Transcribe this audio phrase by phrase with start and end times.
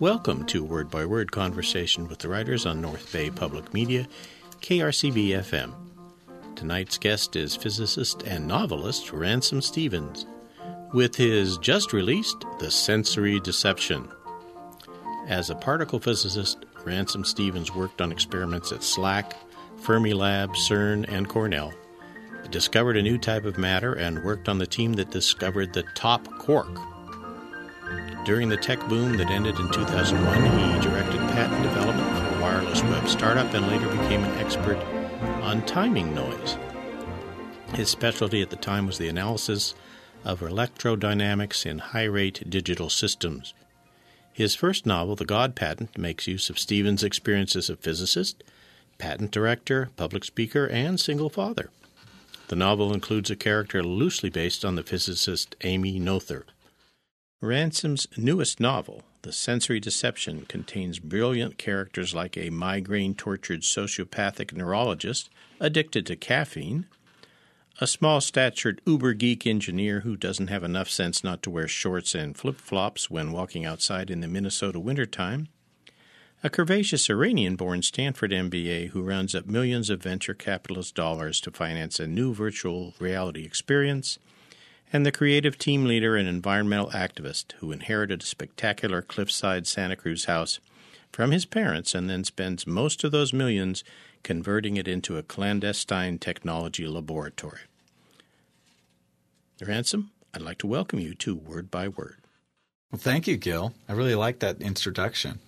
[0.00, 4.06] Welcome to Word by Word conversation with the writers on North Bay Public Media,
[4.60, 5.74] KRCB FM.
[6.54, 10.24] Tonight's guest is physicist and novelist Ransom Stephens
[10.94, 14.08] with his just released The Sensory Deception.
[15.26, 19.32] As a particle physicist, Ransom Stephens worked on experiments at SLAC,
[19.80, 21.74] Fermilab, CERN, and Cornell,
[22.50, 26.24] discovered a new type of matter, and worked on the team that discovered the top
[26.38, 26.68] quark.
[28.28, 32.82] During the tech boom that ended in 2001, he directed patent development for a wireless
[32.82, 34.76] web startup and later became an expert
[35.40, 36.58] on timing noise.
[37.72, 39.74] His specialty at the time was the analysis
[40.26, 43.54] of electrodynamics in high rate digital systems.
[44.30, 48.44] His first novel, The God Patent, makes use of Stephens' experiences of physicist,
[48.98, 51.70] patent director, public speaker, and single father.
[52.48, 56.42] The novel includes a character loosely based on the physicist Emmy Noether.
[57.40, 65.30] Ransom's newest novel, The Sensory Deception, contains brilliant characters like a migraine tortured sociopathic neurologist
[65.60, 66.86] addicted to caffeine,
[67.80, 72.12] a small statured uber geek engineer who doesn't have enough sense not to wear shorts
[72.12, 75.46] and flip flops when walking outside in the Minnesota wintertime,
[76.42, 81.52] a curvaceous Iranian born Stanford MBA who rounds up millions of venture capitalist dollars to
[81.52, 84.18] finance a new virtual reality experience
[84.92, 90.24] and the creative team leader and environmental activist who inherited a spectacular cliffside Santa Cruz
[90.24, 90.60] house
[91.12, 93.84] from his parents and then spends most of those millions
[94.22, 97.60] converting it into a clandestine technology laboratory.
[99.60, 102.16] Ransom, I'd like to welcome you to Word by Word.
[102.90, 103.74] Well, thank you, Gil.
[103.88, 105.40] I really like that introduction.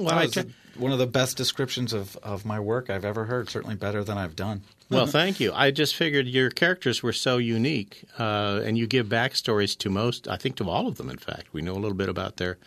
[0.00, 3.50] Well, that was one of the best descriptions of, of my work I've ever heard,
[3.50, 4.62] certainly better than I've done.
[4.88, 5.52] well, thank you.
[5.52, 10.28] I just figured your characters were so unique, uh, and you give backstories to most,
[10.28, 11.52] I think to all of them, in fact.
[11.52, 12.58] We know a little bit about their,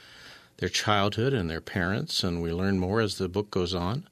[0.58, 4.08] their childhood and their parents, and we learn more as the book goes on.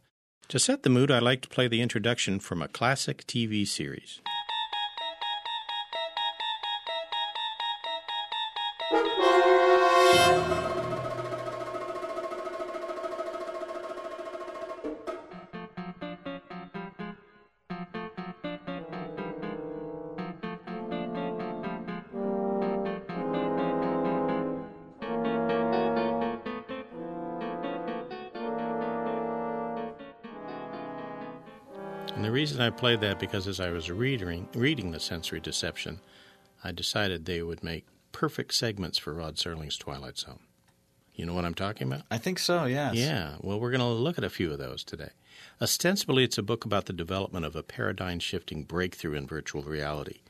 [0.50, 4.20] To set the mood, I like to play the introduction from a classic TV series.
[32.62, 36.00] Reason I played that because as I was reading reading the sensory deception,
[36.64, 40.40] I decided they would make perfect segments for Rod Serling's Twilight Zone.
[41.16, 42.04] You know what I'm talking about?
[42.10, 42.96] I think so, yes.
[42.96, 43.36] Yeah.
[43.42, 45.10] Well, we're going to look at a few of those today.
[45.62, 50.22] Ostensibly, it's a book about the development of a paradigm shifting breakthrough in virtual reality,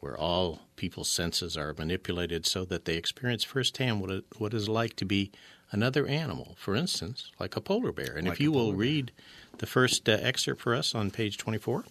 [0.00, 4.68] where all people's senses are manipulated so that they experience firsthand what it, what it's
[4.68, 5.30] like to be
[5.72, 8.14] another animal, for instance, like a polar bear.
[8.16, 8.78] And Like if you will bear.
[8.78, 9.12] read
[9.58, 11.84] the first uh, excerpt for us on page 24,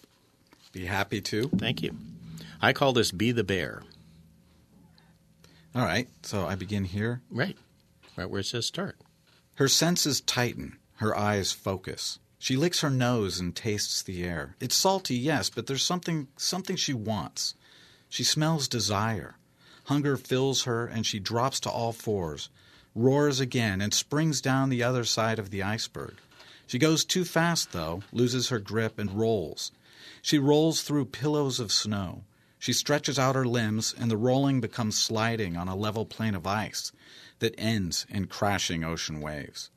[0.72, 1.48] Be happy to.
[1.50, 1.94] thank you.
[2.60, 3.82] I call this Be the Bear.
[5.74, 7.22] All right, so I begin here.
[7.30, 7.56] Right.
[8.16, 8.96] Right where it says start.
[9.54, 12.18] Her senses tighten, her eyes focus.
[12.38, 14.56] She licks her nose and tastes the air.
[14.60, 17.54] It's salty, yes, but there's something something she wants.
[18.08, 19.36] She smells desire.
[19.84, 22.50] Hunger fills her and she drops to all fours,
[22.94, 26.14] roars again and springs down the other side of the iceberg.
[26.66, 29.72] She goes too fast though, loses her grip and rolls.
[30.20, 32.24] She rolls through pillows of snow.
[32.58, 36.46] She stretches out her limbs and the rolling becomes sliding on a level plane of
[36.46, 36.92] ice
[37.40, 39.70] that ends in crashing ocean waves.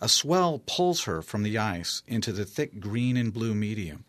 [0.00, 4.04] A swell pulls her from the ice into the thick green and blue medium.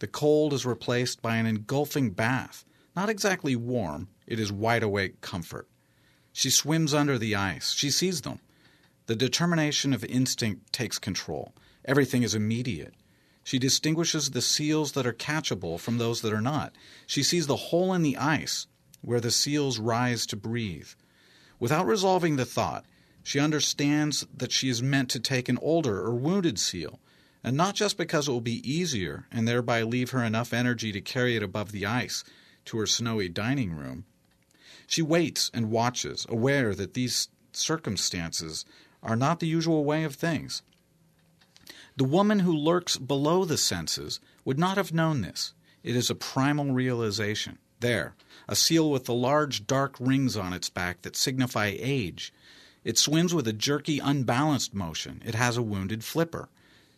[0.00, 2.64] The cold is replaced by an engulfing bath,
[2.94, 5.68] not exactly warm, it is wide awake comfort.
[6.36, 7.70] She swims under the ice.
[7.70, 8.40] She sees them.
[9.06, 11.54] The determination of instinct takes control.
[11.84, 12.92] Everything is immediate.
[13.44, 16.74] She distinguishes the seals that are catchable from those that are not.
[17.06, 18.66] She sees the hole in the ice
[19.00, 20.88] where the seals rise to breathe.
[21.60, 22.84] Without resolving the thought,
[23.22, 26.98] she understands that she is meant to take an older or wounded seal,
[27.44, 31.00] and not just because it will be easier and thereby leave her enough energy to
[31.00, 32.24] carry it above the ice
[32.64, 34.04] to her snowy dining room.
[34.86, 38.64] She waits and watches, aware that these circumstances
[39.02, 40.62] are not the usual way of things.
[41.96, 45.54] The woman who lurks below the senses would not have known this.
[45.82, 47.58] It is a primal realization.
[47.80, 48.14] There,
[48.48, 52.32] a seal with the large dark rings on its back that signify age.
[52.82, 55.22] It swims with a jerky, unbalanced motion.
[55.24, 56.48] It has a wounded flipper.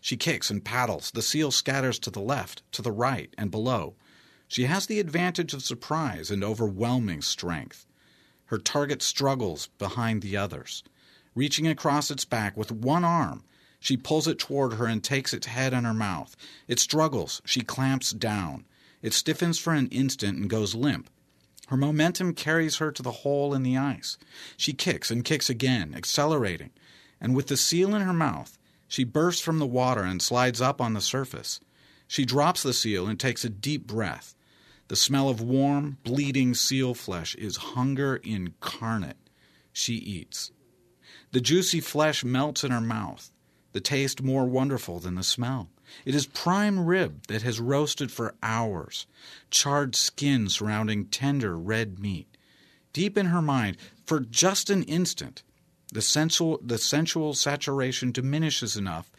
[0.00, 1.10] She kicks and paddles.
[1.10, 3.94] The seal scatters to the left, to the right, and below.
[4.48, 7.86] She has the advantage of surprise and overwhelming strength.
[8.46, 10.84] Her target struggles behind the others.
[11.34, 13.42] Reaching across its back with one arm,
[13.80, 16.36] she pulls it toward her and takes its head in her mouth.
[16.68, 17.42] It struggles.
[17.44, 18.64] She clamps down.
[19.02, 21.10] It stiffens for an instant and goes limp.
[21.66, 24.16] Her momentum carries her to the hole in the ice.
[24.56, 26.70] She kicks and kicks again, accelerating,
[27.20, 28.56] and with the seal in her mouth,
[28.86, 31.60] she bursts from the water and slides up on the surface.
[32.06, 34.35] She drops the seal and takes a deep breath.
[34.88, 39.16] The smell of warm, bleeding seal flesh is hunger incarnate.
[39.72, 40.52] She eats.
[41.32, 43.30] The juicy flesh melts in her mouth,
[43.72, 45.70] the taste more wonderful than the smell.
[46.04, 49.06] It is prime rib that has roasted for hours,
[49.50, 52.36] charred skin surrounding tender red meat.
[52.92, 55.42] Deep in her mind, for just an instant,
[55.92, 59.10] the sensual, the sensual saturation diminishes enough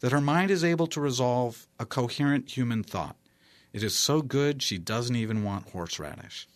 [0.00, 3.16] that her mind is able to resolve a coherent human thought.
[3.76, 6.48] It is so good she doesn't even want horseradish.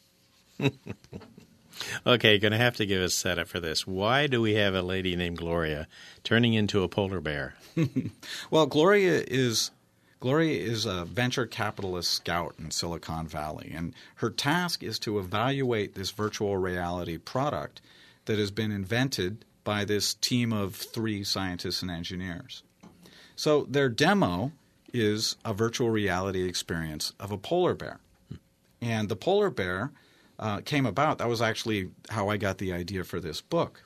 [2.07, 3.87] okay, going to have to give a setup for this.
[3.87, 5.87] Why do we have a lady named Gloria
[6.25, 7.57] turning into a polar bear?
[8.51, 9.71] well, Gloria is
[10.21, 15.95] Gloria is a venture capitalist scout in Silicon Valley, and her task is to evaluate
[15.95, 17.83] this virtual reality product
[18.25, 22.63] that has been invented by this team of three scientists and engineers.
[23.37, 24.53] So their demo
[24.93, 28.01] is a virtual reality experience of a polar bear.
[28.81, 29.93] And the polar bear
[30.39, 31.19] uh, came about.
[31.19, 33.83] That was actually how I got the idea for this book.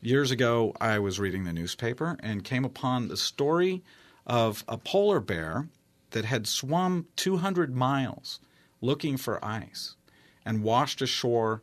[0.00, 3.82] Years ago, I was reading the newspaper and came upon the story
[4.26, 5.68] of a polar bear
[6.10, 8.40] that had swum 200 miles
[8.80, 9.96] looking for ice
[10.44, 11.62] and washed ashore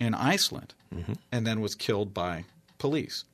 [0.00, 1.14] in Iceland mm-hmm.
[1.32, 2.44] and then was killed by
[2.78, 3.24] police.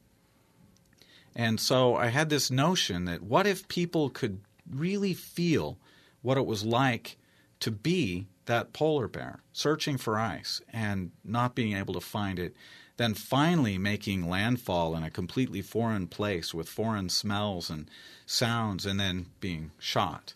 [1.34, 4.40] And so I had this notion that what if people could
[4.70, 5.78] really feel
[6.22, 7.16] what it was like
[7.60, 12.54] to be that polar bear, searching for ice and not being able to find it,
[12.96, 17.90] then finally making landfall in a completely foreign place with foreign smells and
[18.26, 20.34] sounds, and then being shot.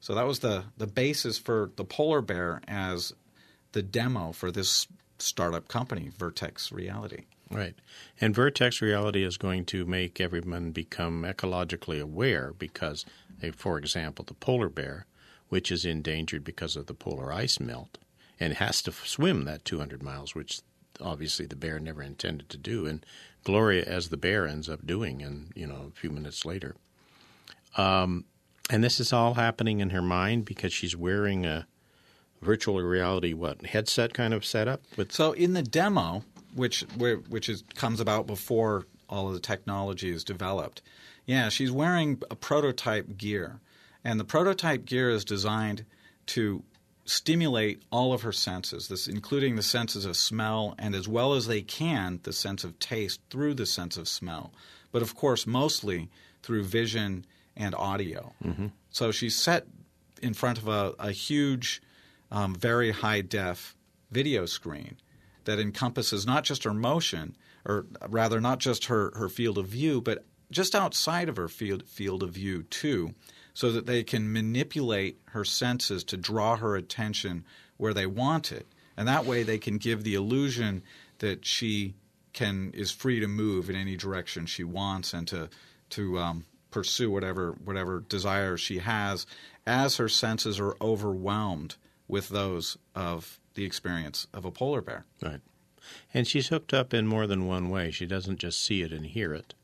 [0.00, 3.12] So that was the, the basis for the polar bear as
[3.72, 4.86] the demo for this
[5.18, 7.24] startup company, Vertex Reality.
[7.50, 7.74] Right.
[8.20, 13.06] And Vertex Reality is going to make everyone become ecologically aware because,
[13.54, 15.06] for example, the polar bear,
[15.48, 17.98] which is endangered because of the polar ice melt
[18.38, 20.60] and has to swim that 200 miles, which
[21.00, 22.86] obviously the bear never intended to do.
[22.86, 23.04] And
[23.44, 26.76] Gloria, as the bear, ends up doing, and you know, a few minutes later.
[27.76, 28.24] Um,
[28.70, 31.66] and this is all happening in her mind because she's wearing a
[32.40, 36.22] virtual reality what headset kind of setup with so in the demo
[36.58, 36.80] which
[37.28, 40.82] which is comes about before all of the technology is developed.
[41.24, 43.60] Yeah, she's wearing a prototype gear,
[44.04, 45.84] and the prototype gear is designed
[46.26, 46.62] to
[47.04, 51.46] stimulate all of her senses, this including the senses of smell and as well as
[51.46, 54.52] they can the sense of taste through the sense of smell,
[54.92, 56.10] but of course mostly
[56.42, 57.24] through vision
[57.56, 58.34] and audio.
[58.44, 58.66] Mm-hmm.
[58.90, 59.66] So she's set
[60.20, 61.80] in front of a, a huge,
[62.30, 63.74] um, very high def
[64.10, 64.96] video screen
[65.48, 67.34] that encompasses not just her motion,
[67.64, 71.88] or rather, not just her, her field of view, but just outside of her field,
[71.88, 73.14] field of view, too,
[73.54, 77.46] so that they can manipulate her senses to draw her attention
[77.78, 78.66] where they want it.
[78.94, 80.82] And that way they can give the illusion
[81.20, 81.94] that she
[82.34, 85.48] can is free to move in any direction she wants and to
[85.88, 89.24] to um, pursue whatever whatever desire she has
[89.66, 95.04] as her senses are overwhelmed with those of the experience of a polar bear.
[95.20, 95.40] Right.
[96.14, 97.90] And she's hooked up in more than one way.
[97.90, 99.54] She doesn't just see it and hear it.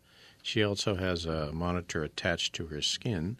[0.42, 3.38] She also has a monitor attached to her skin.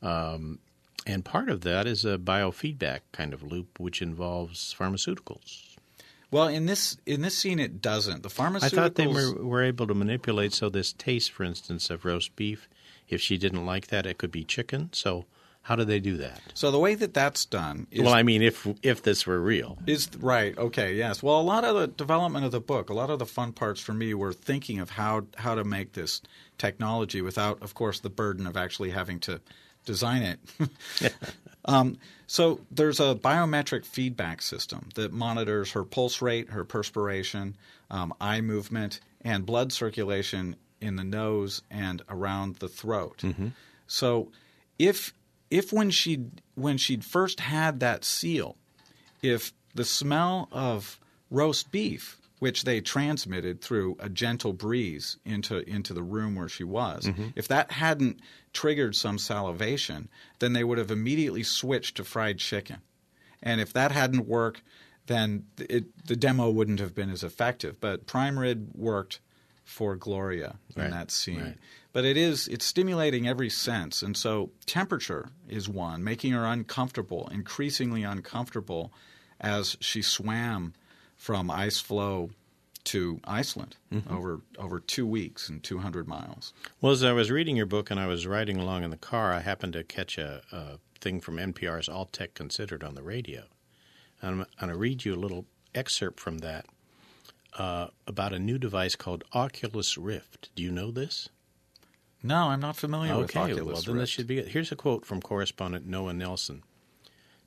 [0.00, 0.60] Um,
[1.06, 5.76] and part of that is a biofeedback kind of loop, which involves pharmaceuticals.
[6.30, 8.22] Well, in this in this scene, it doesn't.
[8.22, 8.62] The pharmaceuticals.
[8.62, 12.34] I thought they were, were able to manipulate so this taste, for instance, of roast
[12.34, 12.68] beef.
[13.08, 14.88] If she didn't like that, it could be chicken.
[14.92, 15.26] So
[15.62, 16.40] how do they do that?
[16.54, 19.78] So the way that that's done is Well, I mean if if this were real.
[19.86, 20.56] Is right.
[20.58, 21.22] Okay, yes.
[21.22, 23.80] Well, a lot of the development of the book, a lot of the fun parts
[23.80, 26.20] for me were thinking of how how to make this
[26.58, 29.40] technology without of course the burden of actually having to
[29.84, 31.14] design it.
[31.64, 37.56] um, so there's a biometric feedback system that monitors her pulse rate, her perspiration,
[37.90, 43.18] um, eye movement, and blood circulation in the nose and around the throat.
[43.18, 43.48] Mm-hmm.
[43.86, 44.32] So
[44.78, 45.14] if
[45.52, 48.56] if when she when she'd first had that seal,
[49.20, 50.98] if the smell of
[51.30, 56.64] roast beef, which they transmitted through a gentle breeze into into the room where she
[56.64, 57.28] was, mm-hmm.
[57.36, 58.18] if that hadn't
[58.54, 62.78] triggered some salivation, then they would have immediately switched to fried chicken.
[63.42, 64.62] And if that hadn't worked,
[65.06, 67.78] then it, the demo wouldn't have been as effective.
[67.80, 69.20] But prime rib worked
[69.64, 71.40] for Gloria in Right, that scene.
[71.40, 71.58] right.
[71.92, 77.28] But it is it's stimulating every sense, and so temperature is one, making her uncomfortable,
[77.32, 78.92] increasingly uncomfortable,
[79.40, 80.72] as she swam
[81.16, 82.30] from ice floe
[82.84, 84.12] to Iceland Mm-hmm.
[84.12, 86.52] over over two weeks and two hundred miles.
[86.80, 89.32] Well, as I was reading your book and I was riding along in the car,
[89.32, 93.42] I happened to catch a, a thing from NPR's All Tech Considered on the radio.
[94.22, 95.44] And I'm going to read you a little
[95.74, 96.64] excerpt from that
[97.58, 100.48] uh, about a new device called Oculus Rift.
[100.54, 101.28] Do you know this?
[102.22, 104.48] No, I'm not familiar with okay, Oculus well, then this should be it.
[104.48, 106.62] Here's a quote from correspondent Noah Nelson.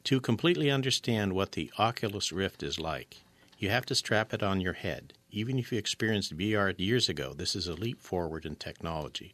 [0.05, 3.23] To completely understand what the Oculus Rift is like,
[3.57, 5.13] you have to strap it on your head.
[5.31, 9.33] Even if you experienced VR years ago, this is a leap forward in technology.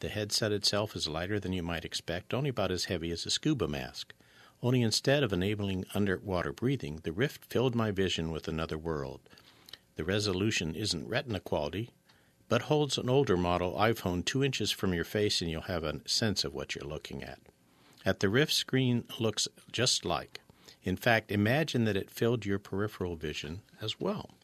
[0.00, 3.30] The headset itself is lighter than you might expect, only about as heavy as a
[3.30, 4.14] scuba mask.
[4.62, 9.20] Only instead of enabling underwater breathing, the Rift filled my vision with another world.
[9.96, 11.90] The resolution isn't retina quality,
[12.48, 16.00] but holds an older model iPhone two inches from your face and you'll have a
[16.06, 17.38] sense of what you're looking at.
[18.04, 20.40] At the Rift screen looks just like.
[20.82, 24.34] In fact, imagine that it filled your peripheral vision as well.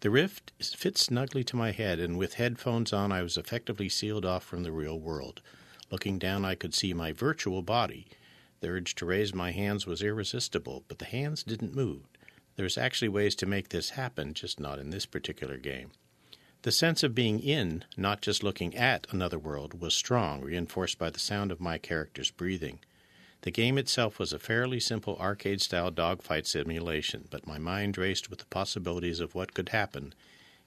[0.00, 4.24] The Rift fits snugly to my head, and with headphones on, I was effectively sealed
[4.24, 5.42] off from the real world.
[5.90, 8.06] Looking down, I could see my virtual body.
[8.60, 12.02] The urge to raise my hands was irresistible, but the hands didn't move.
[12.56, 15.90] There's actually ways to make this happen, just not in this particular game.
[16.66, 21.10] The sense of being in, not just looking at another world, was strong, reinforced by
[21.10, 22.80] the sound of my character's breathing.
[23.42, 28.28] The game itself was a fairly simple arcade style dogfight simulation, but my mind raced
[28.28, 30.12] with the possibilities of what could happen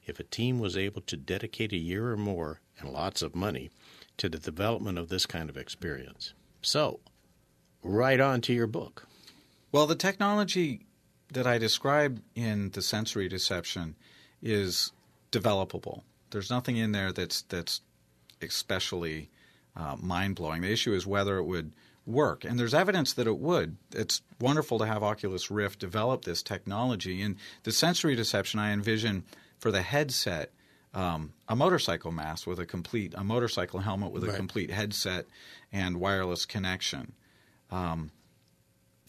[0.06, 3.68] if a team was able to dedicate a year or more, and lots of money,
[4.16, 6.32] to the development of this kind of experience.
[6.62, 7.00] So,
[7.82, 9.06] right on to your book.
[9.70, 10.86] Well, the technology
[11.30, 13.96] that I describe in the sensory deception
[14.40, 14.92] is
[15.32, 16.02] developable.
[16.30, 17.80] There's nothing in there that's that's
[18.42, 19.30] especially
[19.76, 20.62] uh, mind blowing.
[20.62, 21.72] The issue is whether it would
[22.06, 23.76] work, and there's evidence that it would.
[23.94, 27.22] It's wonderful to have Oculus Rift develop this technology.
[27.22, 29.24] And the sensory deception I envision
[29.58, 30.52] for the headset.
[30.92, 34.36] Um, a motorcycle mask with a complete, a motorcycle helmet with a Right.
[34.36, 35.26] complete headset
[35.70, 37.12] and wireless connection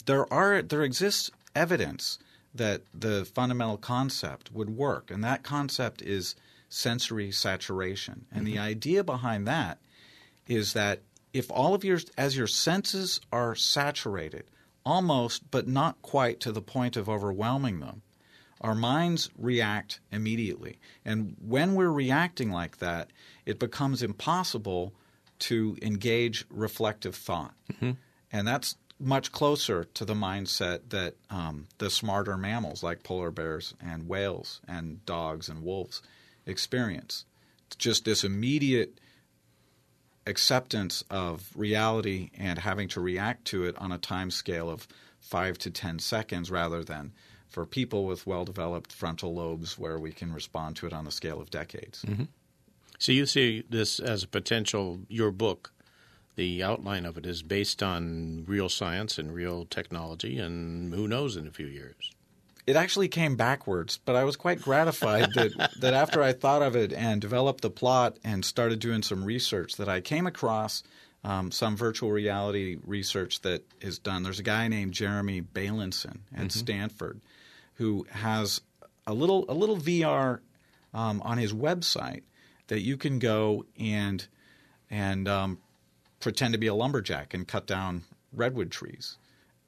[0.06, 2.18] there are there exists evidence
[2.54, 6.34] that the fundamental concept would work, and that concept is
[6.68, 8.26] sensory saturation.
[8.32, 8.64] And the mm-hmm.
[8.64, 9.78] idea behind that
[10.46, 11.00] is that
[11.32, 14.44] if all of your as your senses are saturated,
[14.84, 18.02] almost but not quite to the point of overwhelming them,
[18.60, 20.78] our minds react immediately.
[21.04, 23.10] And when we're reacting like that,
[23.44, 24.94] it becomes impossible
[25.40, 27.54] to engage reflective thought.
[27.72, 27.92] Mm-hmm.
[28.30, 33.74] And that's much closer to the mindset that um, the smarter mammals like polar bears
[33.84, 36.02] and whales and dogs and wolves
[36.46, 37.24] experience.
[37.66, 38.98] It's just this immediate
[40.26, 44.86] acceptance of reality and having to react to it on a time scale of
[45.20, 47.12] five to ten seconds rather than
[47.48, 51.10] for people with well developed frontal lobes where we can respond to it on the
[51.10, 52.04] scale of decades.
[52.98, 55.72] So you see this as a potential, your book,
[56.36, 61.36] the outline of it is based on real science and real technology, and who knows
[61.36, 62.12] in a few years.
[62.66, 66.76] it actually came backwards, but I was quite gratified that, that after I thought of
[66.76, 70.82] it and developed the plot and started doing some research, that I came across
[71.24, 74.22] um, some virtual reality research that is done.
[74.22, 77.20] There's a guy named Jeremy Bailenson at Stanford
[77.74, 78.60] who has
[79.06, 80.40] a little a little VR
[80.94, 82.22] um, on his website
[82.68, 84.26] that you can go and
[84.90, 85.58] and um,
[86.22, 88.02] pretend to be a lumberjack and cut down
[88.32, 89.18] redwood trees.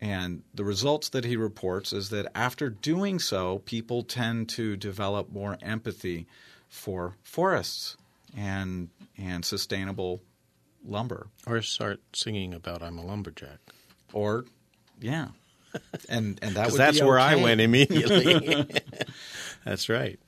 [0.01, 5.31] And the results that he reports is that after doing so, people tend to develop
[5.33, 6.27] more empathy
[6.69, 7.97] for forests
[8.37, 10.21] and and sustainable
[10.85, 11.29] lumber.
[11.47, 13.59] Or start singing about I'm a lumberjack.
[14.13, 14.45] Or
[15.01, 15.29] yeah.
[16.09, 18.67] And and that that's where I went immediately.
[19.65, 20.19] that's right.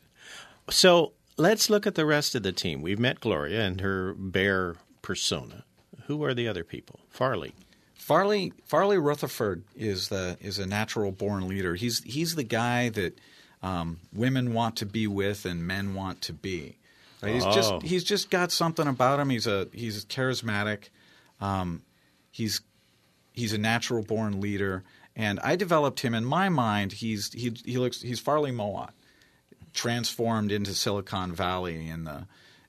[0.71, 2.83] So let's look at the rest of the team.
[2.83, 5.64] We've met Gloria and her bear persona.
[6.06, 7.00] Who are the other people?
[7.10, 7.52] Farley.
[7.94, 11.75] Farley Farley Rutherford is the is a natural born leader.
[11.75, 13.18] He's he's the guy that
[13.62, 16.76] um, women want to be with and men want to be.
[17.22, 17.34] Right?
[17.34, 17.52] He's Oh.
[17.52, 19.30] just he's just got something about him.
[19.30, 20.90] He's a he's charismatic.
[21.40, 21.82] Um,
[22.30, 22.60] he's
[23.32, 24.84] he's a natural born leader,
[25.16, 26.92] and I developed him in my mind.
[26.92, 28.92] He's he he looks he's Farley Mowat,
[29.75, 32.26] transformed into Silicon Valley in the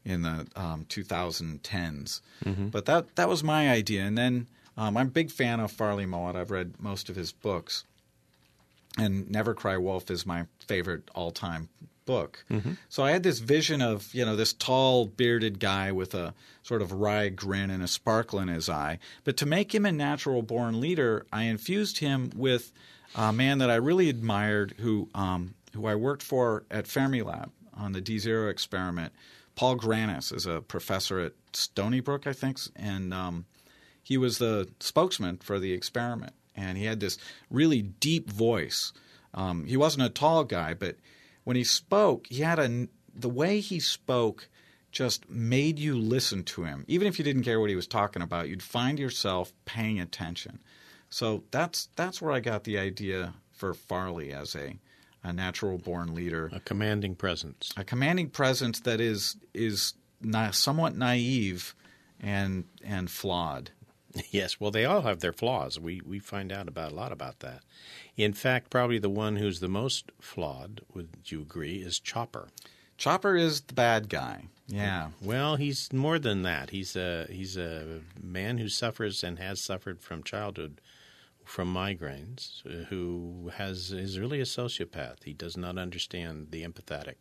[0.07, 2.21] in the um, 2010s.
[2.71, 4.47] But that that was my idea, and then
[4.77, 6.35] um, I'm a big fan of Farley Mowat.
[6.35, 7.83] I've read most of his books,
[8.97, 11.69] and Never Cry Wolf is my favorite all time
[12.05, 12.45] book.
[12.87, 16.33] So I had this vision of, you know, this tall, bearded guy with a
[16.63, 18.99] sort of wry grin and a sparkle in his eye.
[19.25, 22.71] But to make him a natural born leader, I infused him with
[23.13, 27.91] a man that I really admired who, um, who I worked for at Fermilab on
[27.91, 29.11] the D Zero experiment.
[29.57, 33.45] Paul Grannis is a professor at Stony Brook, I think, and um,
[34.03, 36.33] he was the spokesman for the experiment.
[36.55, 37.17] And he had this
[37.49, 38.93] really deep voice.
[39.33, 40.97] Um, he wasn't a tall guy, but
[41.43, 44.47] when he spoke, he had a the way he spoke
[44.91, 46.85] just made you listen to him.
[46.87, 50.59] Even if you didn't care what he was talking about, you'd find yourself paying attention.
[51.09, 54.77] So that's that's where I got the idea for Farley as a
[55.23, 57.71] a natural born leader, A commanding presence.
[57.77, 61.75] a commanding presence that is is na- somewhat naive
[62.19, 63.71] and and flawed.
[64.31, 65.79] Yes, well, they all have their flaws.
[65.79, 67.61] We we find out about a lot about that.
[68.15, 72.47] In fact, probably the one who's the most flawed, would you agree, is Chopper.
[72.97, 74.45] Chopper is the bad guy.
[74.67, 75.09] Yeah.
[75.21, 76.71] Well, he's more than that.
[76.71, 80.81] He's a he's a man who suffers and has suffered from childhood
[81.47, 85.23] from migraines, uh, who has is really a sociopath.
[85.23, 87.15] He does not understand the empathetic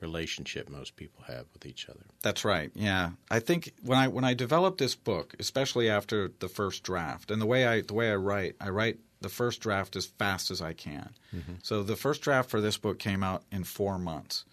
[0.00, 2.04] relationship most people have with each other.
[2.22, 2.70] That's right.
[2.74, 7.30] Yeah, I think when I when I developed this book, especially after the first draft,
[7.30, 10.50] and the way I the way I write, I write the first draft as fast
[10.50, 11.14] as I can.
[11.62, 14.44] So the first draft for this book came out in four months,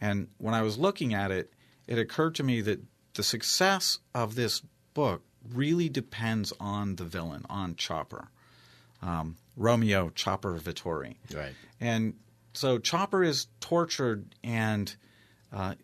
[0.00, 1.52] and when I was looking at it,
[1.86, 2.80] it occurred to me that
[3.14, 4.62] the success of this
[4.94, 5.22] book
[5.52, 8.30] really depends on the villain, on Chopper,
[9.02, 11.16] um, Romeo Chopper Vittori.
[11.34, 11.54] Right.
[11.80, 12.14] And
[12.52, 14.94] so Chopper is tortured and,
[15.52, 15.74] uh,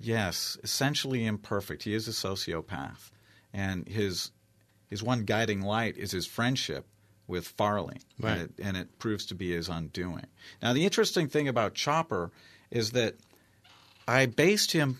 [0.00, 1.82] yes, essentially imperfect.
[1.82, 3.10] He is a sociopath,
[3.52, 4.30] and his
[4.88, 6.84] his one guiding light is his friendship
[7.28, 8.32] with Farley, Right.
[8.32, 10.26] and, it, and it proves to be his undoing.
[10.60, 12.32] Now, the interesting thing about Chopper
[12.72, 13.14] is that
[14.08, 14.98] I based him,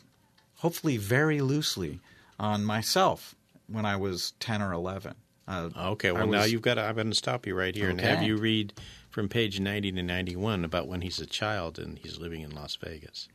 [0.59, 1.99] hopefully very loosely,
[2.39, 3.35] on myself
[3.67, 5.15] when I was ten or eleven.
[5.51, 6.13] Uh, Okay.
[6.13, 6.75] Well, now was- you've got.
[6.75, 8.73] To, I'm going to stop you right here and have you read
[9.11, 12.77] from page 90 to 91 about when he's a child and he's living in Las
[12.77, 13.29] Vegas.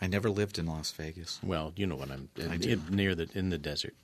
[0.00, 1.38] I never lived in Las Vegas.
[1.42, 2.68] Well, you know what I'm I in, do.
[2.70, 3.94] in- near the in the desert.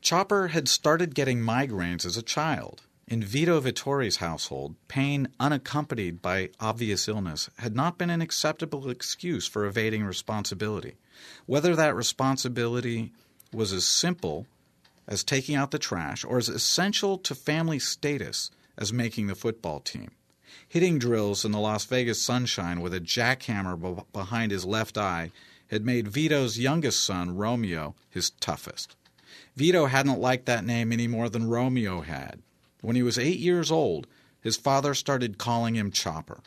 [0.00, 2.82] Chopper had started getting migraines as a child.
[3.10, 9.46] In Vito Vittori's household, pain unaccompanied by obvious illness had not been an acceptable excuse
[9.46, 10.96] for evading responsibility.
[11.46, 13.14] Whether that responsibility
[13.50, 14.46] was as simple
[15.06, 19.80] as taking out the trash or as essential to family status as making the football
[19.80, 20.10] team.
[20.68, 25.32] Hitting drills in the Las Vegas sunshine with a jackhammer be- behind his left eye
[25.68, 28.96] had made Vito's youngest son, Romeo, his toughest.
[29.56, 32.42] Vito hadn't liked that name any more than Romeo had.
[32.80, 34.06] When he was eight years old,
[34.40, 36.40] his father started calling him Chopper.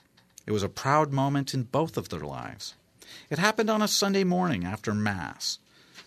[0.45, 2.73] It was a proud moment in both of their lives.
[3.29, 5.59] It happened on a Sunday morning after Mass.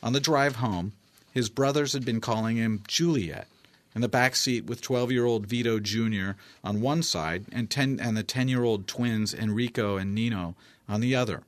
[0.03, 0.93] On the drive home,
[1.33, 3.49] his brothers had been calling him Juliet.
[3.95, 6.33] In the back seat with 12-year-old Vito Jr.
[6.65, 10.57] on one side and, 10, and the 10-year-old twins Enrico and Nino
[10.89, 11.43] on the other.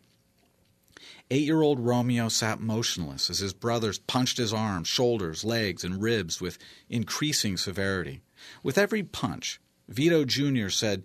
[1.29, 6.01] Eight year old Romeo sat motionless as his brothers punched his arms, shoulders, legs, and
[6.01, 6.57] ribs with
[6.89, 8.21] increasing severity.
[8.63, 10.69] With every punch, Vito Jr.
[10.69, 11.03] said,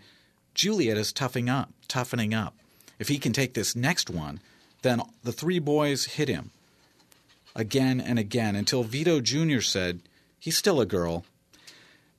[0.54, 2.56] Juliet is toughing up, toughening up.
[2.99, 4.39] If he can take this next one,
[4.82, 6.51] then the three boys hit him
[7.56, 9.62] again and again until Vito Jr.
[9.62, 10.01] said,
[10.39, 11.25] He's still a girl.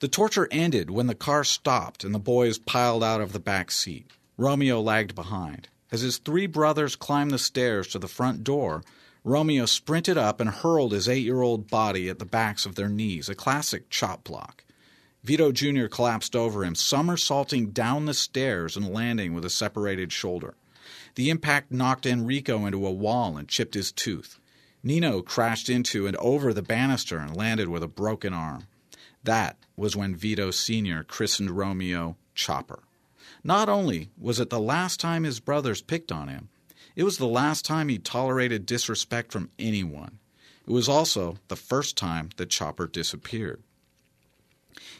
[0.01, 3.71] The torture ended when the car stopped and the boys piled out of the back
[3.71, 4.07] seat.
[4.37, 5.69] Romeo lagged behind.
[5.91, 8.83] As his three brothers climbed the stairs to the front door,
[9.25, 12.89] Romeo sprinted up and hurled his eight year old body at the backs of their
[12.89, 14.65] knees, a classic chop block.
[15.25, 15.87] Vito Jr.
[15.87, 20.55] collapsed over him, somersaulting down the stairs and landing with a separated shoulder.
[21.15, 24.41] The impact knocked Enrico into a wall and chipped his tooth.
[24.83, 28.67] Nino crashed into and over the banister and landed with a broken arm.
[29.23, 31.05] That was when Vito Sr.
[31.05, 32.83] christened Romeo Chopper.
[33.45, 36.49] Not only was it the last time his brothers picked on him,
[36.97, 40.19] it was the last time he tolerated disrespect from anyone.
[40.67, 43.63] It was also the first time that Chopper disappeared.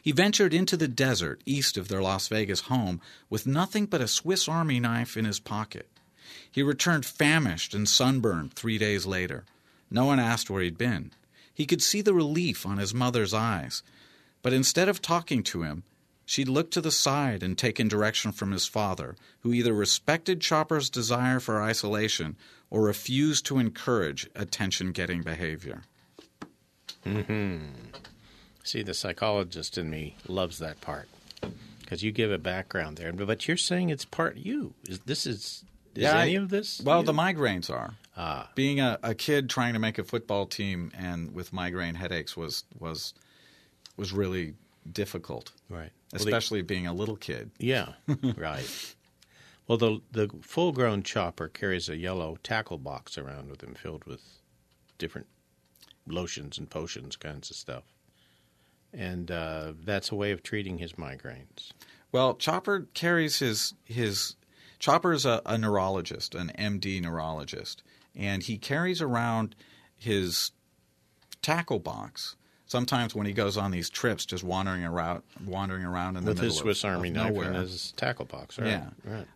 [0.01, 4.09] He ventured into the desert east of their Las Vegas home with nothing but a
[4.09, 5.89] Swiss Army knife in his pocket.
[6.51, 9.45] He returned famished and sunburned three days later.
[9.91, 11.13] No one asked where he'd been.
[11.55, 13.83] He could see the relief on his mother's eyes,
[14.43, 15.83] but instead of talking to him,
[16.25, 20.91] she'd looked to the side and taken direction from his father, who either respected Chopper's
[20.91, 22.37] desire for isolation
[22.71, 25.83] or refused to encourage attention getting behavior.
[27.05, 27.59] Mm-hmm.
[28.65, 31.09] See, the psychologist in me loves that part
[31.81, 33.13] because you give a background there.
[33.13, 34.75] But you're saying it's part you.
[34.89, 36.81] Is this is is Yeah, I- any of this?
[36.81, 37.07] Well, you?
[37.07, 37.95] the migraines are.
[38.17, 42.37] ah Being a, a kid trying to make a football team and with migraine headaches
[42.37, 43.15] was was
[43.97, 44.55] was really
[44.91, 45.91] difficult, right.
[46.13, 47.51] Well, the- especially being a little kid.
[47.59, 47.93] yeah,
[48.37, 48.95] right.
[49.67, 54.05] Well, the the full grown chopper carries a yellow tackle box around with him filled
[54.05, 54.23] with
[54.99, 55.27] different
[56.07, 57.85] lotions and potions, kinds of stuff.
[58.93, 61.71] And uh, that's a way of treating his migraines.
[62.13, 64.37] Well, Chopper carries his his
[64.79, 67.83] Chopper is a, a neurologist, an MD neurologist,
[68.15, 69.55] and he carries around
[69.97, 70.51] his
[71.41, 72.37] tackle box.
[72.67, 76.43] Sometimes when he goes on these trips, just wandering around, wandering around in With the
[76.43, 77.49] middle his Swiss of Army knife nowhere.
[77.49, 78.69] and his tackle box, right?
[78.69, 78.89] Yeah.
[79.05, 79.27] Right.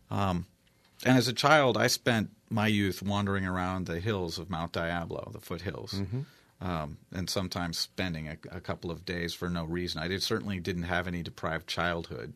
[1.04, 5.30] And as a child, I spent my youth wandering around the hills of Mount Diablo,
[5.32, 6.20] the foothills, Mm-hmm.
[6.60, 10.00] Um, and sometimes spending a, a couple of days for no reason.
[10.02, 12.32] I did, certainly didn't have any deprived childhood.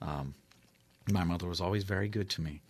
[0.00, 0.34] Um,
[1.10, 2.60] my mother was always very good to me.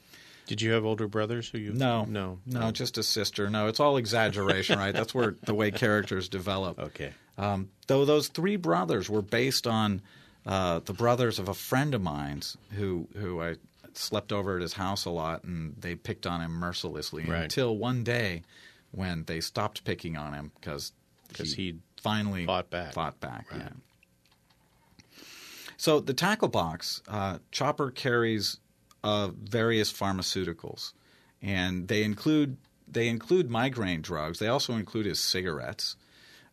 [0.47, 1.73] Did you have older brothers who you?
[1.73, 3.51] No, no, no, just a sister.
[3.51, 4.95] No, it's all exaggeration, right?
[4.95, 6.79] That's where the way characters develop.
[6.79, 7.13] Okay.
[7.37, 10.03] Um, though those three brothers were based on
[10.47, 13.57] uh, the brothers of a friend of mine's who who I
[13.95, 17.43] slept over at his house a lot, and they picked on him mercilessly Right.
[17.43, 18.43] until one day
[18.97, 20.93] when they stopped picking on him because
[21.55, 22.95] he'd finally fought back.
[22.95, 23.61] Fought back, Right.
[23.61, 23.69] yeah.
[25.77, 28.59] So the tackle box, uh, Chopper carries
[29.05, 30.93] uh, various pharmaceuticals,
[31.43, 32.57] and they include
[32.89, 34.39] they include migraine drugs.
[34.39, 35.97] They also include his cigarettes.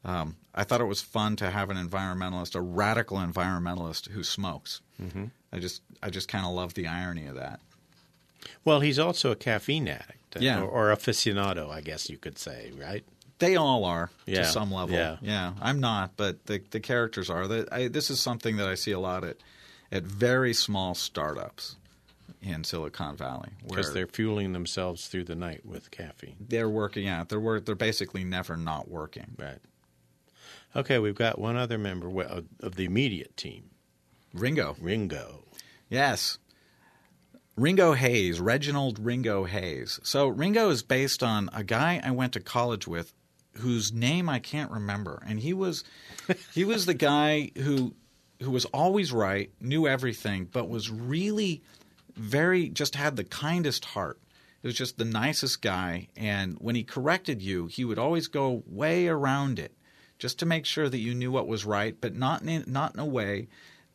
[0.04, 4.82] Um, I thought it was fun to have an environmentalist, a radical environmentalist who smokes.
[5.02, 5.26] Mm-hmm.
[5.54, 7.62] I just I just kind of love the irony of that.
[8.66, 10.62] Well, he's also a caffeine addict, Yeah.
[10.62, 13.04] or, or aficionado, I guess you could say, right?
[13.40, 14.96] They all are Yeah, to some level.
[14.96, 15.18] yeah.
[15.22, 15.54] yeah.
[15.62, 17.48] I'm not, but the the characters are.
[17.48, 19.38] The, I, this is something that I see a lot at
[19.92, 21.76] at very small startups
[22.42, 26.36] in Silicon Valley, Because they're fueling themselves through the night with caffeine.
[26.40, 27.30] they're working out.
[27.30, 29.36] They're work, they're basically never not working.
[29.38, 29.60] Right.
[30.76, 33.70] Okay, we've got one other member of of the immediate team,
[34.34, 35.44] Ringo, Ringo.
[35.90, 36.38] yes,
[37.56, 40.00] Ringo Hayes, Reginald Ringo Hayes.
[40.02, 43.14] So Ringo is based on a guy I went to college with,
[43.58, 45.84] whose name I can't remember, and he was
[46.54, 47.94] he was the guy who
[48.42, 51.62] who was always right, knew everything, but was really
[52.16, 54.20] very just had the kindest heart.
[54.64, 58.64] He was just the nicest guy, and when he corrected you, he would always go
[58.66, 59.78] way around it,
[60.18, 63.00] just to make sure that you knew what was right, but not in not in
[63.00, 63.48] a way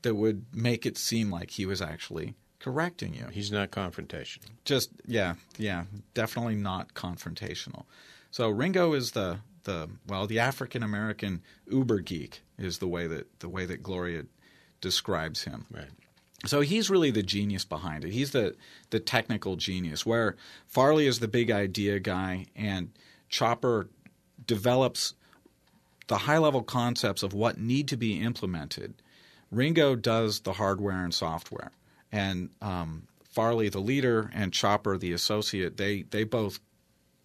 [0.03, 4.47] that would make it seem like he was actually correcting you He's not confrontational.
[4.65, 7.85] just yeah yeah definitely not confrontational
[8.31, 13.41] so ringo is the the well the african american uber geek is the way that
[13.41, 14.25] the way that gloria
[14.81, 15.91] describes him Right.
[16.47, 18.13] so he's really the genius behind it.
[18.13, 18.55] He's the
[18.91, 20.07] the technical genius.
[20.07, 20.37] Where
[20.69, 22.91] Farley is the big idea guy, and
[23.29, 23.89] Chopper
[24.47, 25.15] develops
[26.07, 28.95] the high level concepts of what need to be implemented.
[29.51, 31.73] Ringo does the hardware and software,
[32.13, 36.61] and um, Farley, the leader, and Chopper, the associate, they they both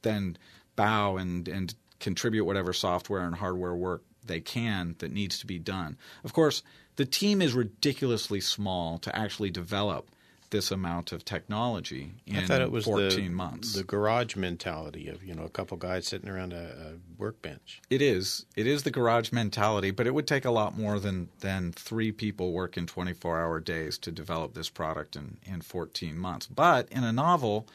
[0.01, 0.37] then
[0.75, 5.59] bow and and contribute whatever software and hardware work they can that needs to be
[5.59, 5.97] done.
[6.23, 6.63] Of course,
[6.95, 10.09] the team is ridiculously small to actually develop
[10.53, 13.73] this amount of technology in I thought it was 14 the, months.
[13.73, 17.81] the garage mentality of you know a couple guys sitting around a, a workbench.
[17.89, 18.45] It is.
[18.55, 22.11] It is the garage mentality, but it would take a lot more than than three
[22.11, 26.45] people working 24 hour days to develop this product in, in 14 months.
[26.45, 27.67] But in a novel,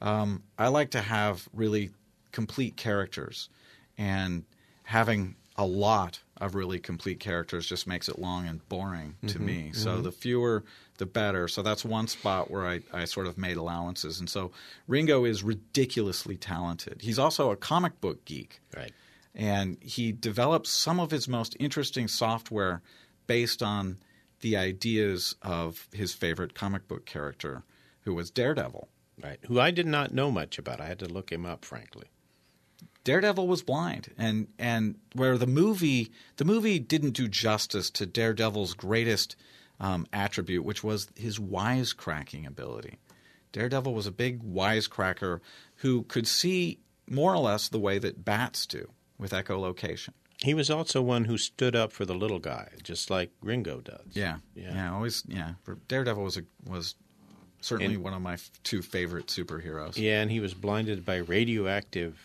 [0.00, 1.90] um, I like to have really
[2.30, 3.48] complete characters,
[3.98, 4.44] and
[4.84, 9.72] having a lot of really complete characters just makes it long and boring to me.
[9.74, 10.64] So the fewer,
[11.00, 11.48] the better.
[11.48, 14.20] So that's one spot where I, I sort of made allowances.
[14.20, 14.52] And so
[14.86, 17.02] Ringo is ridiculously talented.
[17.02, 18.92] He's also a comic book geek Right.
[19.34, 22.80] and he develops some of his most interesting software
[23.26, 23.96] based on
[24.40, 27.62] the ideas of his favorite comic book character,
[28.02, 28.88] who was Daredevil.
[29.22, 29.38] Right.
[29.48, 30.80] Who I did not know much about.
[30.80, 32.06] I had to look him up, frankly.
[33.04, 38.74] Daredevil was blind, and and where the movie the movie didn't do justice to Daredevil's
[38.74, 39.36] greatest
[39.80, 42.98] um, attribute, which was his wisecracking ability.
[43.52, 45.40] Daredevil was a big wisecracker
[45.76, 50.10] who could see more or less the way that bats do with echolocation.
[50.38, 54.06] He was also one who stood up for the little guy, just like Ringo does.
[54.12, 54.74] Yeah, Yeah.
[54.74, 55.54] yeah, always, yeah.
[55.88, 56.94] Daredevil was a, was
[57.60, 59.96] certainly And- one of my f- two favorite superheroes.
[59.98, 62.18] Yeah, and he was blinded by radioactive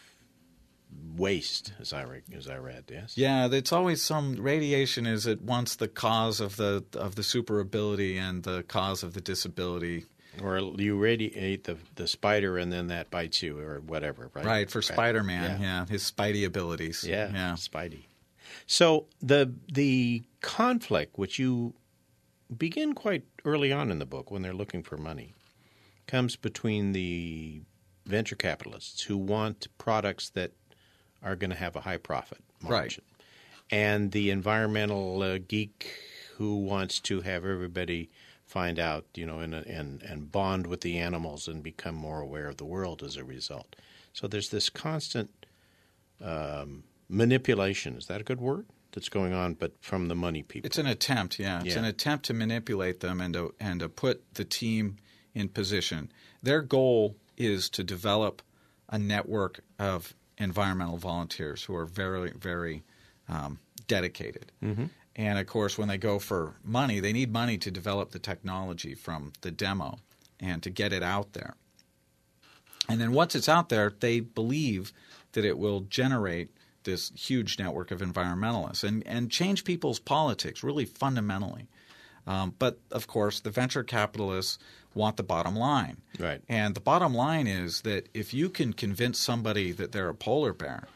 [1.16, 2.86] waste, as I re- as I read.
[2.90, 3.18] Yes.
[3.18, 7.60] Yeah, it's always some radiation is at once the cause of the of the super
[7.60, 10.06] ability and the cause of the disability.
[10.44, 14.46] Or you radiate the the spider and then that bites you or whatever, right?
[14.46, 15.66] Right for Spider Man, Yeah.
[15.82, 15.86] yeah.
[15.86, 17.06] his Spidey abilities.
[17.08, 17.54] Yeah, yeah.
[17.54, 18.04] Spidey.
[18.68, 21.74] So the the conflict, which you
[22.56, 25.34] begin quite early on in the book when they're looking for money,
[26.06, 27.62] comes between the
[28.06, 30.52] venture capitalists who want products that
[31.26, 33.04] are going to have a high profit margin,
[33.70, 35.92] and the environmental uh, geek
[36.38, 38.10] who wants to have everybody
[38.46, 42.48] find out, you know, and and and bond with the animals and become more aware
[42.48, 43.76] of the world as a result.
[44.14, 45.46] So there's this constant
[46.22, 47.96] um, manipulation.
[47.98, 48.66] Is that a good word?
[48.92, 50.68] That's going on, but from the money people.
[50.68, 51.58] It's an attempt, yeah.
[51.62, 51.80] It's Yeah.
[51.80, 54.98] an attempt to manipulate them and to and to put the team
[55.34, 56.12] in position.
[56.42, 58.42] Their goal is to develop
[58.88, 62.84] a network of environmental volunteers who are very, very
[63.30, 64.52] um, dedicated.
[64.64, 64.86] Mm-hmm.
[65.16, 68.96] And of course, when they go for money, they need money to develop the technology
[68.96, 70.00] from the demo
[70.40, 71.56] and to get it out there.
[72.90, 74.92] And then once it's out there, they believe
[75.32, 76.50] that it will generate
[76.84, 81.68] this huge network of environmentalists and, and change people's politics really fundamentally.
[82.28, 84.58] Um, but of course, the venture capitalists
[84.94, 85.98] want the bottom line.
[86.20, 86.42] Right.
[86.50, 90.54] And the bottom line is that if you can convince somebody that they're a polar
[90.54, 90.88] bear,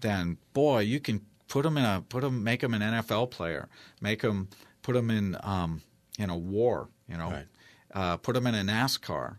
[0.00, 3.68] then boy, you can put them in a put them make them an NFL player,
[4.00, 4.48] make them
[4.82, 5.82] put them in um,
[6.18, 7.46] in a war, you know, Right.
[7.94, 9.38] uh, put them in a NASCAR,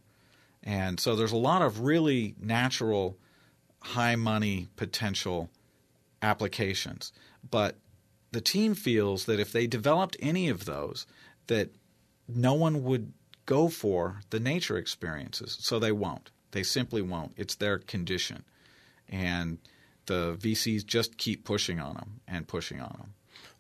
[0.64, 3.18] and so there's a lot of really natural,
[3.82, 5.50] high money potential
[6.22, 7.12] applications.
[7.50, 7.78] But
[8.32, 11.06] the team feels that if they developed any of those,
[11.48, 11.70] that
[12.28, 13.14] no one would
[13.46, 15.58] go for the nature experiences.
[15.60, 16.32] So they won't.
[16.52, 17.34] They simply won't.
[17.36, 18.44] It's their condition.
[19.10, 19.58] And
[20.06, 23.14] the VCs just keep pushing on them and pushing on them.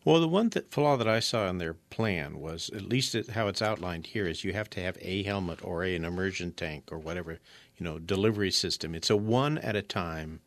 [0.05, 3.31] Well, the one th- flaw that I saw in their plan was, at least it,
[3.31, 6.53] how it's outlined here, is you have to have a helmet or a, an immersion
[6.53, 7.39] tank or whatever,
[7.77, 8.95] you know, delivery system.
[8.95, 10.39] It's a one at a time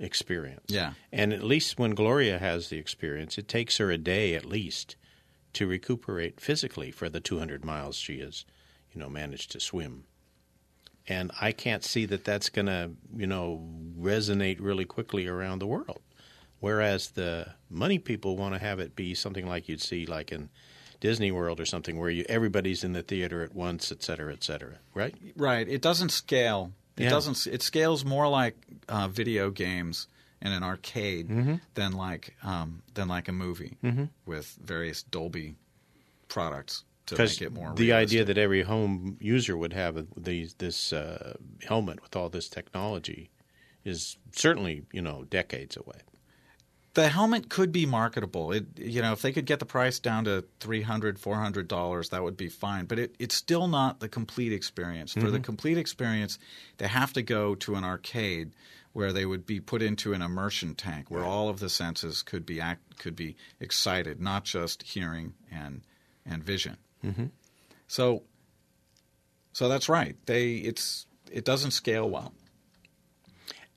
[0.00, 0.66] experience.
[0.68, 0.94] Yeah.
[1.12, 4.96] And at least when Gloria has the experience, it takes her a day at least
[5.54, 8.44] to recuperate physically for the 200 miles she has,
[8.92, 10.04] you know, managed to swim.
[11.08, 13.66] And I can't see that that's going to, you know,
[13.98, 16.00] resonate really quickly around the world.
[16.60, 20.50] Whereas the money people want to have it be something like you'd see like in
[21.00, 24.44] Disney World or something where you everybody's in the theater at once, et cetera, et
[24.44, 24.76] cetera.
[24.94, 25.14] Right?
[25.36, 25.66] Right.
[25.66, 26.72] It doesn't scale.
[26.98, 27.10] It Yeah.
[27.10, 27.46] doesn't.
[27.46, 28.56] It scales more like
[28.88, 30.06] uh, video games
[30.42, 31.28] in an arcade
[31.74, 33.76] than like um, than like a movie
[34.26, 35.56] with various Dolby
[36.28, 37.74] products to make it more.
[37.74, 42.48] the idea that every home user would have these this uh, helmet with all this
[42.48, 43.30] technology
[43.84, 45.98] is certainly you know decades away.
[46.94, 48.52] the helmet could be marketable.
[48.52, 51.66] It you know if they could get the price down to three hundred, four hundred
[51.68, 52.84] dollars, that would be fine.
[52.86, 55.12] But it, it's still not the complete experience.
[55.14, 56.38] For the complete experience,
[56.78, 58.52] they have to go to an arcade
[58.92, 62.44] where they would be put into an immersion tank where all of the senses could
[62.46, 65.82] be act, could be excited, not just hearing and
[66.26, 66.76] and vision.
[67.04, 67.26] Mm-hmm.
[67.88, 68.24] So
[69.52, 70.16] so that's right.
[70.26, 72.32] They it's it doesn't scale well.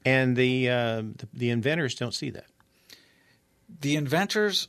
[0.06, 2.46] And the, uh, the the inventors don't see that.
[3.82, 4.68] the inventors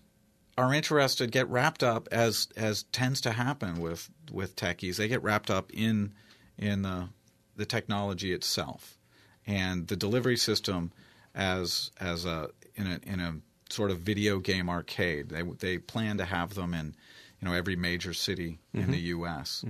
[0.57, 5.23] are interested get wrapped up as as tends to happen with with techies they get
[5.23, 6.13] wrapped up in
[6.57, 7.09] in the
[7.57, 8.99] the technology itself
[9.47, 10.93] and the delivery system
[11.35, 13.37] as as a in a in a
[13.71, 15.29] sort of video game arcade.
[15.29, 16.95] They they plan to have them in
[17.41, 19.65] you know every major city in the US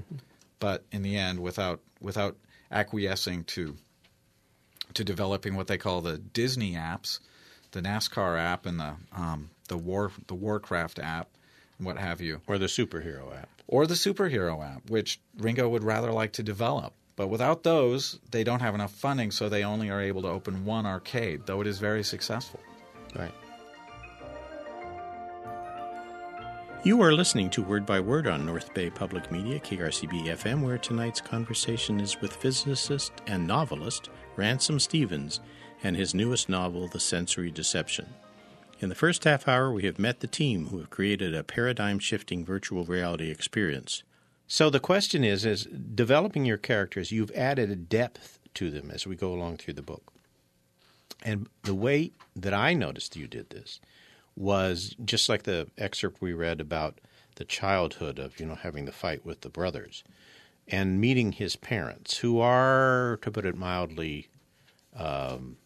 [0.60, 2.36] but in the end without without
[2.70, 3.76] acquiescing to
[4.94, 7.18] to developing what they call the Disney apps,
[7.72, 11.28] the NASCAR app and the um, the war the Warcraft app,
[11.78, 13.48] and what have you, Or the superhero app.
[13.66, 16.92] or the superhero app, which Ringo would rather like to develop.
[17.16, 20.64] But without those, they don't have enough funding, so they only are able to open
[20.64, 22.60] one arcade, though it is very successful.
[23.14, 23.34] Right.
[26.82, 30.76] You are listening to Word by Word on North Bay Public Media, KRCB FM, where
[30.76, 35.40] tonight's conversation is with physicist and novelist Ransom Stephens
[35.82, 38.12] and his newest novel, The Sensory Deception.
[38.80, 41.98] In the first half hour, we have met the team who have created a paradigm
[41.98, 44.02] shifting virtual reality experience.
[44.46, 49.06] So the question is is developing your characters, you've added a depth to them as
[49.06, 50.12] we go along through the book.
[51.22, 53.80] And the way that I noticed you did this
[54.36, 57.00] was just like the excerpt we read about
[57.36, 60.04] the childhood of, you know, having the fight with the brothers
[60.68, 64.28] and meeting his parents, who are, to put it mildly,
[64.96, 65.56] um,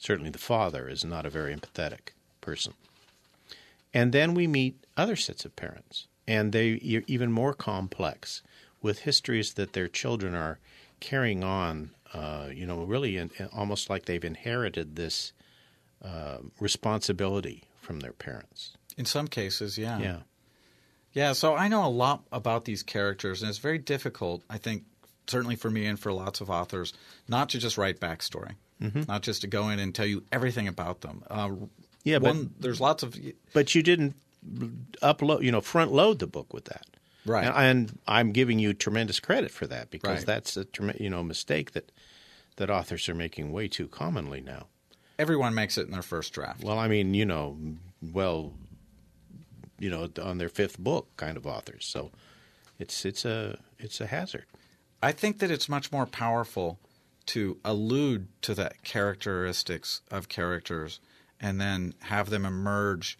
[0.00, 2.72] Certainly, the father is not a very empathetic person.
[3.92, 8.42] And then we meet other sets of parents, and they're even more complex
[8.80, 10.60] with histories that their children are
[11.00, 15.32] carrying on, uh, you know, really in, almost like they've inherited this
[16.04, 18.76] uh, responsibility from their parents.
[18.96, 19.98] In some cases, yeah.
[19.98, 20.18] Yeah.
[21.12, 24.84] Yeah, so I know a lot about these characters, and it's very difficult, I think,
[25.26, 26.92] certainly for me and for lots of authors,
[27.26, 29.02] not to just write backstory, mm-hmm.
[29.08, 31.24] not just to go in and tell you everything about them.
[31.28, 31.50] Uh,
[32.04, 33.16] yeah, one, but there's lots of.
[33.52, 34.14] But you didn't
[35.02, 36.86] upload, you know, front load the book with that,
[37.26, 37.46] right?
[37.46, 40.26] And, and I'm giving you tremendous credit for that because Right.
[40.26, 40.66] that's a
[40.98, 41.92] you know mistake that
[42.56, 44.66] that authors are making way too commonly now.
[45.18, 46.62] Everyone makes it in their first draft.
[46.64, 47.58] Well, I mean, you know,
[48.12, 48.54] well,
[49.78, 51.84] you know, on their fifth book, kind of authors.
[51.86, 52.10] So
[52.78, 54.46] it's it's a it's a hazard.
[55.02, 56.78] I think that it's much more powerful
[57.26, 61.00] to allude to the characteristics of characters
[61.40, 63.18] and then have them emerge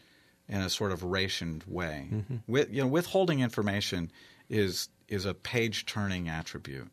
[0.50, 2.08] in a sort of rationed way.
[2.46, 4.10] With, you know, withholding information
[4.50, 6.88] is is a page turning attribute,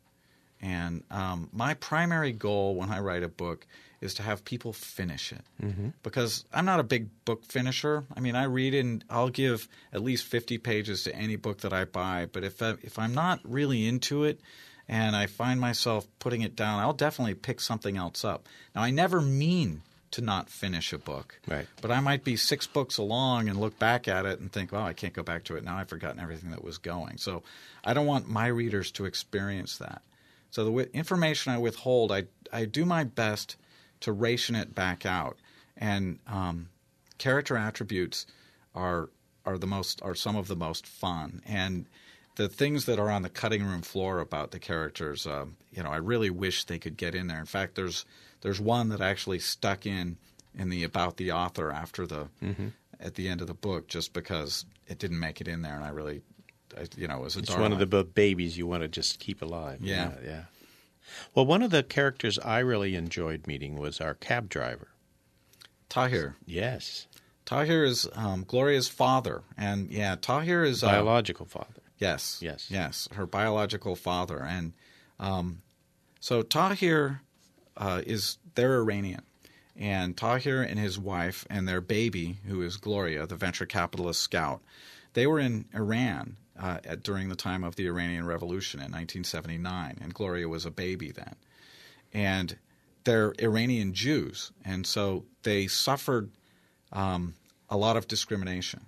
[0.62, 3.66] and um, my primary goal when I write a book
[4.00, 5.42] is to have people finish it
[6.04, 8.04] because I'm not a big book finisher.
[8.16, 11.72] I mean, I read and I'll give at least 50 pages to any book that
[11.72, 14.40] I buy, but if I, if I'm not really into it
[14.86, 18.48] and I find myself putting it down, I'll definitely pick something else up.
[18.72, 21.40] Now, I never mean to not finish a book.
[21.46, 21.66] Right.
[21.80, 24.80] But I might be six books along and look back at it and think, oh,
[24.80, 25.76] I can't go back to it now.
[25.76, 27.18] I've forgotten everything that was going.
[27.18, 27.42] So
[27.84, 30.02] I don't want my readers to experience that.
[30.50, 33.56] So the wi- information I withhold, I, I do my best
[34.00, 35.36] to ration it back out.
[35.76, 36.68] And um,
[37.18, 38.26] character attributes
[38.74, 39.10] are
[39.44, 41.42] are the most are some of the most fun.
[41.46, 41.86] And
[42.38, 45.90] the things that are on the cutting room floor about the characters, um, you know,
[45.90, 47.40] I really wish they could get in there.
[47.40, 48.06] In fact, there's
[48.42, 50.16] there's one that actually stuck in
[50.56, 52.28] in the about the author after the
[53.00, 55.84] at the end of the book, just because it didn't make it in there, and
[55.84, 56.22] I really,
[56.76, 59.18] I, you know, it was a It's one of the babies you want to just
[59.18, 59.80] keep alive.
[59.82, 60.12] Yeah.
[60.22, 60.42] yeah, yeah.
[61.34, 64.88] Well, one of the characters I really enjoyed meeting was our cab driver.
[65.88, 66.36] Tahir.
[66.46, 67.08] Yes,
[67.46, 71.82] Tahir is um, Gloria's father, and yeah, Tahir is uh, biological father.
[71.98, 72.38] Yes.
[72.40, 72.70] Yes.
[72.70, 73.08] Yes.
[73.12, 74.42] Her biological father.
[74.42, 74.72] And
[75.18, 75.62] um,
[76.20, 77.22] so Tahir
[77.76, 79.22] uh, is, they're Iranian.
[79.76, 84.60] And Tahir and his wife and their baby, who is Gloria, the venture capitalist scout,
[85.12, 89.98] they were in Iran uh, at, during the time of the Iranian Revolution in 1979.
[90.00, 91.36] And Gloria was a baby then.
[92.12, 92.56] And
[93.04, 94.50] they're Iranian Jews.
[94.64, 96.30] And so they suffered
[96.92, 97.34] um,
[97.70, 98.86] a lot of discrimination.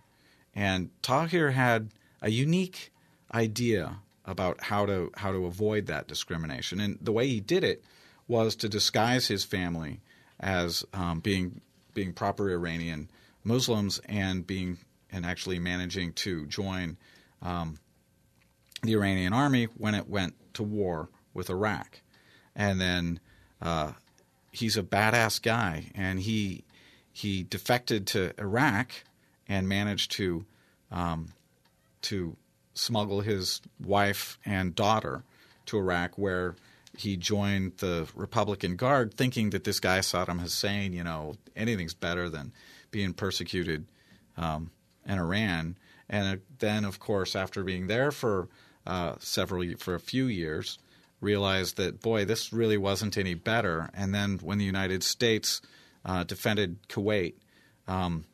[0.55, 2.93] And Tahir had a unique
[3.33, 7.83] idea about how to how to avoid that discrimination, and the way he did it
[8.29, 10.01] was to disguise his family
[10.39, 11.61] as um, being
[11.95, 13.11] being proper Iranian
[13.45, 14.79] Muslims and being
[15.11, 16.97] and actually managing to join
[17.43, 17.79] um,
[18.83, 22.01] the Iranian army when it went to war with Iraq,
[22.55, 23.21] and then
[23.61, 23.93] uh,
[24.53, 26.65] he's a badass guy, and he
[27.13, 28.93] he defected to Iraq
[29.49, 30.45] and managed to
[30.93, 31.29] um,
[32.03, 32.37] to
[32.75, 35.25] smuggle his wife and daughter
[35.67, 36.57] to Iraq, where
[36.97, 42.29] he joined the Republican Guard, thinking that this guy Saddam Hussein, you know, anything's better
[42.29, 42.53] than
[42.91, 43.87] being persecuted
[44.37, 44.71] um,
[45.07, 45.77] in Iran.
[46.09, 48.49] And then, of course, after being there for
[48.87, 50.79] uh, several for a few years,
[51.21, 53.91] realized that boy, this really wasn't any better.
[53.95, 55.63] And then, when the United States
[56.05, 57.35] uh, defended Kuwait,
[57.87, 58.25] um,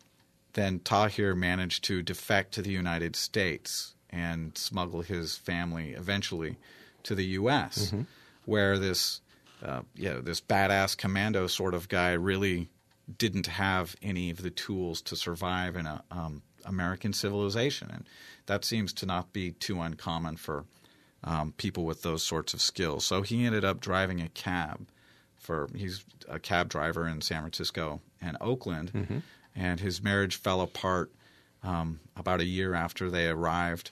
[0.55, 6.57] then Tahir managed to defect to the United States and smuggle his family eventually
[7.05, 7.93] to the U.S.,
[8.45, 9.21] where this,
[9.65, 12.69] uh, you know, this badass commando sort of guy really
[13.19, 18.09] didn't have any of the tools to survive in a um, American civilization, and
[18.47, 20.65] that seems to not be too uncommon for
[21.25, 23.05] um, people with those sorts of skills.
[23.05, 24.89] So he ended up driving a cab
[25.37, 29.23] for he's a cab driver in San Francisco and Oakland,
[29.55, 31.13] and his marriage fell apart
[31.63, 33.91] um, about a year after they arrived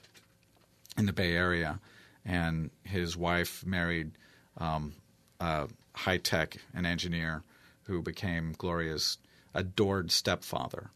[0.97, 1.79] in the Bay Area,
[2.23, 4.11] and his wife married
[4.57, 4.93] um,
[5.39, 7.43] a high tech an engineer
[7.83, 9.17] who became Gloria's
[9.53, 10.89] adored stepfather.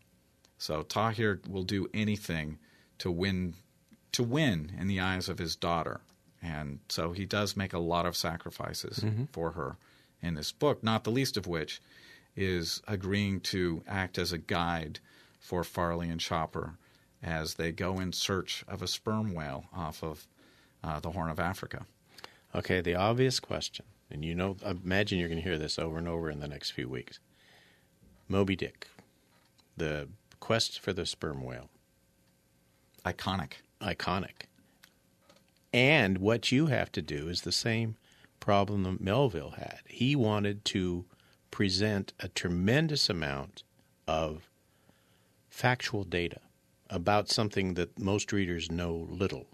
[0.57, 2.57] So Tahir will do anything
[2.99, 3.55] to win
[4.11, 6.01] to win in the eyes of his daughter.
[6.41, 9.77] And so he does make a lot of sacrifices for her
[10.21, 11.81] in this book, not the least of which
[12.35, 14.99] is agreeing to act as a guide
[15.39, 16.77] for Farley and Chopper
[17.21, 20.27] as they go in search of a sperm whale off of
[20.83, 21.85] uh, the Horn of Africa.
[22.55, 26.07] Okay, the obvious question, and you know, imagine you're going to hear this over and
[26.07, 27.19] over in the next few weeks.
[28.27, 28.87] Moby Dick,
[29.77, 30.07] the
[30.39, 31.69] quest for the sperm whale,
[33.05, 33.53] Iconic.
[33.81, 34.47] iconic.
[35.71, 37.95] And what you have to do is the same
[38.39, 39.81] problem that Melville had.
[39.87, 41.05] He wanted to
[41.51, 43.63] present a tremendous amount
[44.07, 44.49] of
[45.49, 46.39] factual data
[46.89, 49.47] about something that most readers know little.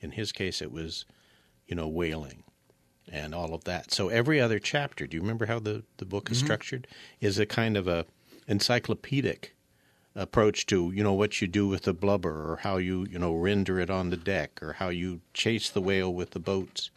[0.00, 1.04] In his case, it was,
[1.66, 2.44] you know, whaling
[3.10, 3.92] and all of that.
[3.92, 6.86] So every other chapter, do you remember how the, the book is structured?
[7.20, 8.06] Is a kind of a
[8.46, 9.54] encyclopedic
[10.14, 13.34] approach to you know what you do with the blubber or how you you know
[13.34, 16.90] render it on the deck or how you chase the whale with the boats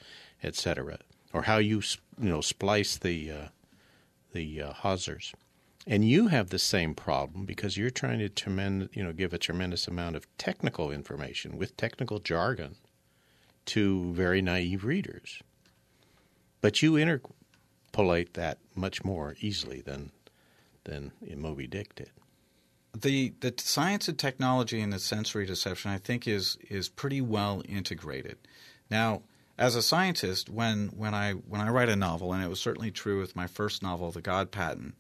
[0.44, 0.98] etc
[1.32, 1.84] or how you
[2.20, 3.48] you know splice the uh,
[4.34, 5.34] the uh, hawsers
[5.88, 9.38] and you have the same problem because you're trying to tremend, you know give a
[9.38, 12.76] tremendous amount of technical information with technical jargon
[13.66, 15.42] to very naive readers
[16.62, 20.12] but you interpolate that much more easily than
[20.84, 22.12] than Moby Dick did
[22.94, 27.62] the the science and technology and the sensory deception I think is is pretty well
[27.68, 28.38] integrated.
[28.90, 29.22] Now,
[29.58, 32.92] as a scientist, when when I when I write a novel, and it was certainly
[32.92, 34.96] true with my first novel, The God Patent,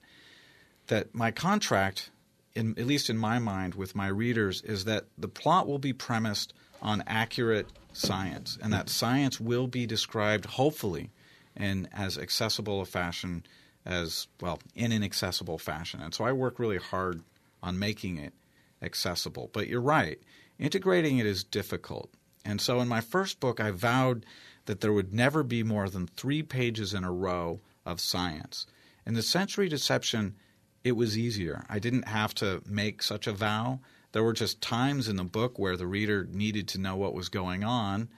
[0.91, 2.09] that my contract,
[2.53, 5.93] in at least in my mind, with my readers, is that the plot will be
[5.93, 11.09] premised on accurate science, and that science will be described, hopefully,
[11.55, 13.41] in as accessible a fashion
[13.85, 16.01] as well, in an accessible fashion.
[16.01, 17.21] And so I work really hard
[17.63, 18.33] on making it
[18.81, 19.49] accessible.
[19.53, 20.19] But you're right,
[20.59, 22.09] integrating it is difficult.
[22.43, 24.25] And so in my first book, I vowed
[24.65, 28.65] that there would never be more than three pages in a row of science.
[29.05, 30.35] In the sensory deception,
[30.83, 31.63] it was easier.
[31.69, 33.79] I didn't have to make such a vow.
[34.11, 37.29] There were just times in the book where the reader needed to know what was
[37.29, 38.09] going on,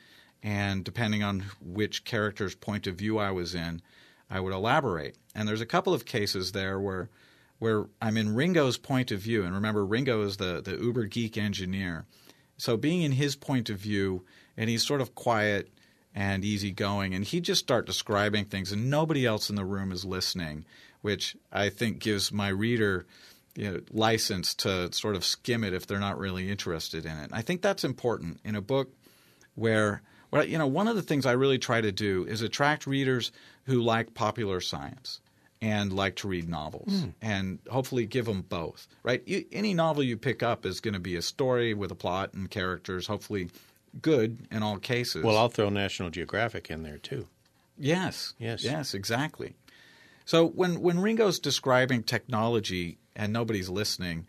[0.41, 3.81] and depending on which character's point of view I was in,
[4.29, 5.15] I would elaborate.
[5.35, 7.09] And there's a couple of cases there where
[7.59, 11.37] where I'm in Ringo's point of view, and remember Ringo is the the uber geek
[11.37, 12.05] engineer.
[12.57, 14.25] So being in his point of view,
[14.57, 15.69] and he's sort of quiet
[16.15, 20.05] and easygoing, and he'd just start describing things, and nobody else in the room is
[20.05, 20.65] listening,
[21.03, 23.05] which I think gives my reader
[23.55, 27.29] you know, license to sort of skim it if they're not really interested in it.
[27.31, 28.91] I think that's important in a book
[29.53, 30.01] where
[30.31, 33.31] well, you know, one of the things I really try to do is attract readers
[33.65, 35.21] who like popular science
[35.61, 37.09] and like to read novels hmm.
[37.21, 39.21] and hopefully give them both, right?
[39.27, 42.33] You, any novel you pick up is going to be a story with a plot
[42.33, 43.49] and characters, hopefully
[44.01, 45.23] good in all cases.
[45.23, 47.27] Well, I'll throw National Geographic in there too.
[47.77, 48.33] Yes.
[48.39, 48.63] Yes.
[48.63, 49.53] Yes, exactly.
[50.25, 54.27] So when when Ringo's describing technology and nobody's listening,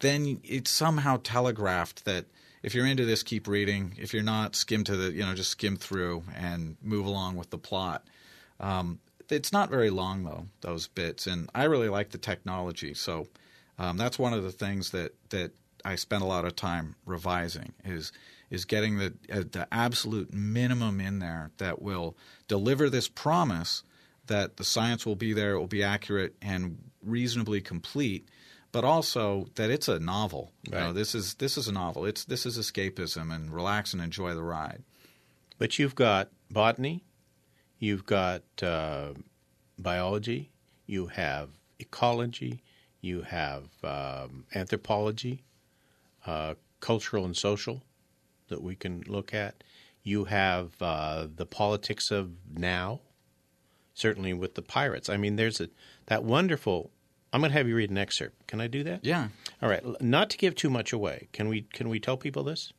[0.00, 2.26] then it's somehow telegraphed that
[2.62, 3.94] if you're into this, keep reading.
[3.96, 7.50] If you're not, skim to the you know just skim through and move along with
[7.50, 8.04] the plot.
[8.58, 12.94] Um, it's not very long though those bits, and I really like the technology.
[12.94, 13.28] So
[13.78, 15.52] um, that's one of the things that that
[15.84, 18.12] I spend a lot of time revising is
[18.50, 22.16] is getting the uh, the absolute minimum in there that will
[22.48, 23.82] deliver this promise
[24.26, 28.28] that the science will be there, it will be accurate and reasonably complete,
[28.72, 30.52] but also that it's a novel.
[30.64, 32.04] You know, this is this is a novel.
[32.04, 34.82] It's this is escapism and relax and enjoy the ride.
[35.58, 37.04] But you've got botany,
[37.78, 39.14] you've got uh,
[39.78, 40.50] biology,
[40.86, 42.62] you have ecology,
[43.00, 45.44] you have um, anthropology,
[46.26, 47.82] uh, cultural and social
[48.48, 49.62] that we can look at.
[50.02, 53.00] You have uh, the politics of now,
[53.96, 55.08] certainly with the pirates.
[55.08, 55.68] I mean, there's a
[56.06, 56.92] that wonderful.
[57.32, 58.46] I'm going to have you read an excerpt.
[58.46, 59.04] Can I do that?
[59.04, 59.28] Yeah.
[59.60, 61.26] All right, not to give too much away.
[61.32, 62.72] Can we can we tell people this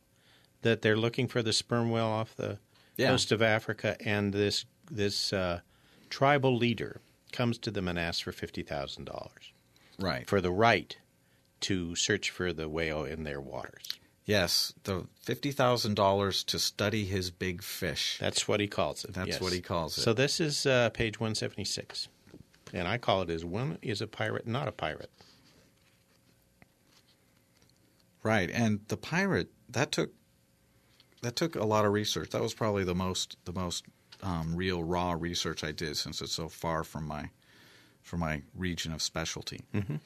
[0.62, 2.58] that they're looking for the sperm whale off the
[2.96, 3.10] Yeah.
[3.10, 5.60] coast of Africa, and this this uh,
[6.08, 7.00] tribal leader
[7.30, 9.52] comes to them and asks for fifty thousand dollars
[9.98, 10.26] Right.
[10.26, 10.96] for the right
[11.60, 13.97] to search for the whale in their waters.
[14.28, 18.18] Yes, the fifty thousand dollars to study his big fish.
[18.20, 19.14] That's what he calls it.
[19.14, 19.40] That's yes.
[19.40, 20.02] what he calls it.
[20.02, 22.08] So this is uh, page one seventy six,
[22.74, 25.10] and I call it as one is a pirate, not a pirate.
[28.22, 30.10] Right, and the pirate that took
[31.22, 32.28] that took a lot of research.
[32.28, 33.86] That was probably the most the most
[34.22, 37.30] um, real raw research I did since it's so far from my
[38.02, 39.62] from my region of specialty.
[39.74, 39.96] Mm-hmm.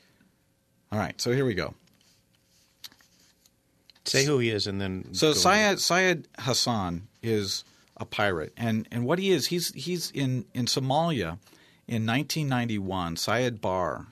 [0.92, 1.74] right, so here we go.
[4.12, 7.64] Say who he is, and then So Syed Syed Hassan is
[7.96, 11.38] a pirate, and and what he is, he's he's in in Somalia
[11.88, 13.16] in 1991.
[13.16, 14.08] Siad Barre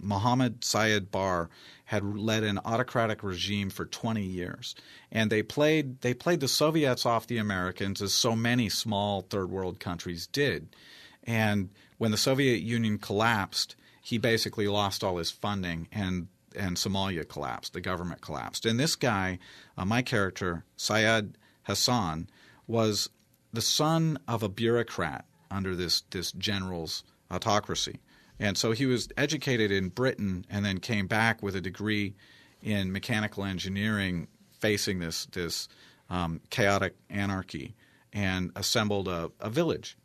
[0.00, 1.48] Muhammad Siad Barre
[1.84, 4.74] had led an autocratic regime for 20 years,
[5.12, 9.48] and they played they played the Soviets off the Americans as so many small third
[9.48, 10.74] world countries did,
[11.22, 13.76] and when the Soviet Union collapsed.
[14.04, 16.26] he basically lost all his funding and
[16.56, 17.72] and Somalia collapsed.
[17.72, 18.66] The government collapsed.
[18.66, 19.38] And this guy,
[19.76, 22.28] uh, my character, Syed Hassan,
[22.66, 23.08] was
[23.52, 28.00] the son of a bureaucrat under this this general's autocracy.
[28.38, 32.14] And so he was educated in Britain and then came back with a degree
[32.62, 34.28] in mechanical engineering
[34.58, 35.68] facing this this
[36.10, 37.74] um, chaotic anarchy
[38.12, 39.96] and assembled a, a village.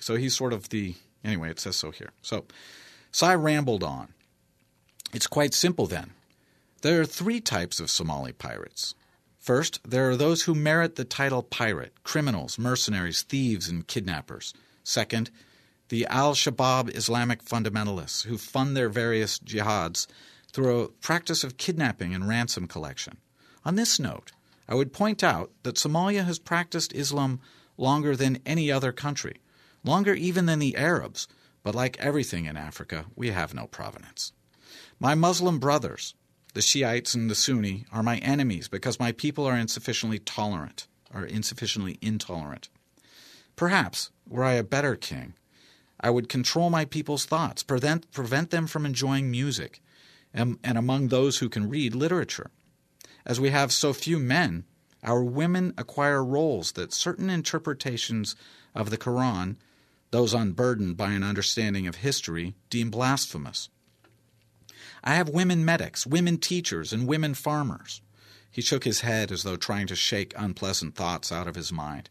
[0.00, 2.10] So he's sort of the anyway, it says so here.
[2.22, 2.44] So
[3.12, 4.14] Sai rambled on.
[5.12, 6.12] It's quite simple then.
[6.80, 8.94] There are three types of Somali pirates.
[9.38, 14.54] First, there are those who merit the title pirate criminals, mercenaries, thieves, and kidnappers.
[14.84, 15.30] Second,
[15.90, 20.06] the Al Shabaab Islamic fundamentalists who fund their various jihads
[20.52, 23.18] through a practice of kidnapping and ransom collection.
[23.64, 24.32] On this note,
[24.68, 27.40] I would point out that Somalia has practiced Islam
[27.76, 29.40] longer than any other country,
[29.84, 31.28] longer even than the Arabs,
[31.62, 34.32] but like everything in Africa, we have no provenance.
[35.02, 36.14] My Muslim brothers,
[36.54, 41.26] the Shiites and the Sunni, are my enemies because my people are insufficiently tolerant, or
[41.26, 42.68] insufficiently intolerant.
[43.56, 45.34] Perhaps, were I a better king,
[45.98, 49.82] I would control my people's thoughts, prevent, prevent them from enjoying music,
[50.32, 52.52] and, and among those who can read, literature.
[53.26, 54.62] As we have so few men,
[55.02, 58.36] our women acquire roles that certain interpretations
[58.72, 59.56] of the Quran,
[60.12, 63.68] those unburdened by an understanding of history, deem blasphemous.
[65.04, 68.00] I have women medics, women teachers, and women farmers.
[68.50, 72.10] He shook his head as though trying to shake unpleasant thoughts out of his mind.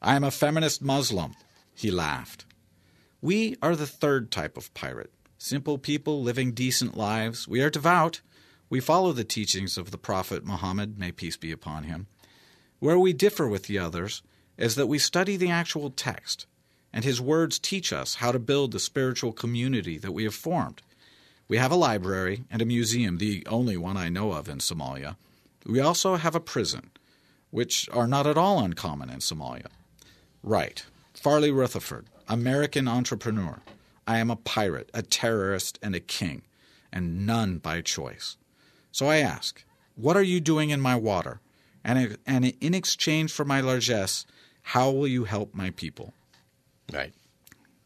[0.00, 1.34] I am a feminist Muslim.
[1.74, 2.46] He laughed.
[3.20, 7.48] We are the third type of pirate simple people living decent lives.
[7.48, 8.20] We are devout.
[8.68, 12.08] We follow the teachings of the Prophet Muhammad, may peace be upon him.
[12.78, 14.22] Where we differ with the others
[14.58, 16.46] is that we study the actual text,
[16.92, 20.82] and his words teach us how to build the spiritual community that we have formed.
[21.50, 25.16] We have a library and a museum, the only one I know of in Somalia.
[25.66, 26.92] We also have a prison,
[27.50, 29.66] which are not at all uncommon in Somalia.
[30.44, 30.84] Right.
[31.12, 33.62] Farley Rutherford, American entrepreneur.
[34.06, 36.42] I am a pirate, a terrorist, and a king,
[36.92, 38.36] and none by choice.
[38.92, 39.64] So I ask,
[39.96, 41.40] what are you doing in my water?
[41.82, 44.24] And, and in exchange for my largesse,
[44.62, 46.14] how will you help my people?
[46.92, 47.12] Right.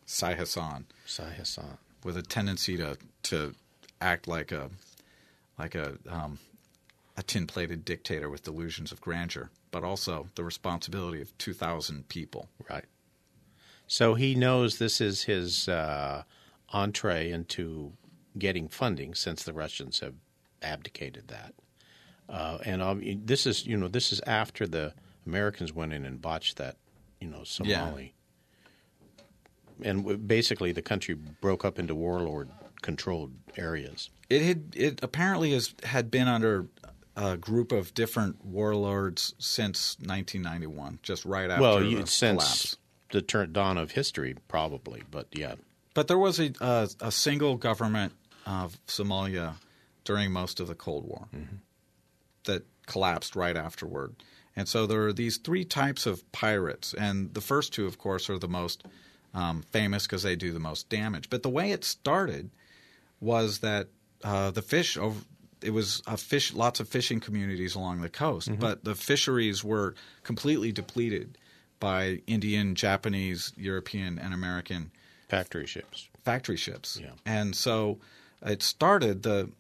[0.05, 0.85] Sai Hassan.
[1.07, 1.79] Sai Hassan.
[2.05, 3.55] With a tendency to, to
[4.01, 4.71] act like a
[5.59, 6.39] like a um,
[7.17, 12.09] a tin plated dictator with delusions of grandeur, but also the responsibility of two thousand
[12.09, 12.49] people.
[12.71, 12.85] Right.
[13.87, 16.23] So he knows this is his uh,
[16.69, 17.93] entree into
[18.39, 20.15] getting funding since the Russians have
[20.63, 21.55] abdicated that.
[22.29, 24.95] Uh, and um, this is, you know, this is after the
[25.27, 26.77] Americans went in and botched that,
[27.21, 28.15] you know, Somali.
[29.83, 34.11] And basically, the country broke up into warlord-controlled areas.
[34.31, 36.67] It had, it apparently has had been under
[37.17, 42.77] a group of different warlords since 1991, just right after well, you, since collapse
[43.11, 45.03] the turn, dawn of history, probably.
[45.11, 45.55] But yeah,
[45.95, 48.13] but there was a uh, a single government
[48.47, 49.55] of Somalia
[50.05, 51.57] during most of the Cold War mm-hmm.
[52.45, 54.17] that collapsed right afterward.
[54.57, 58.31] And so there are these three types of pirates, and the first two, of course,
[58.31, 58.85] are the most
[59.35, 61.29] um, famous because they do the most damage.
[61.29, 62.51] But the way it started
[63.21, 63.89] was that
[64.23, 65.21] uh, the fish over,
[65.61, 68.61] it was a fish lots of fishing communities along the coast, mm-hmm.
[68.61, 71.37] but the fisheries were completely depleted
[71.81, 74.91] by Indian, Japanese, European, and American
[75.29, 76.09] factory ships.
[76.25, 76.99] Factory ships.
[77.01, 77.11] Yeah.
[77.27, 77.99] And so
[78.43, 79.51] it started the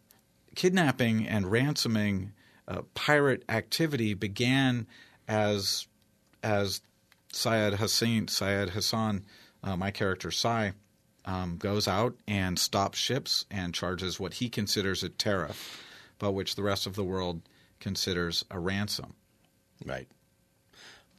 [0.54, 2.32] kidnapping and ransoming
[2.66, 4.86] uh, pirate activity began
[5.28, 5.86] as
[6.42, 6.80] as
[7.32, 9.24] Syed Hassan Syed Hassan,
[9.64, 10.74] uh, my character Sai,
[11.24, 15.82] um, goes out and stops ships and charges what he considers a tariff,
[16.18, 17.42] but which the rest of the world
[17.80, 19.14] considers a ransom.
[19.84, 20.08] Right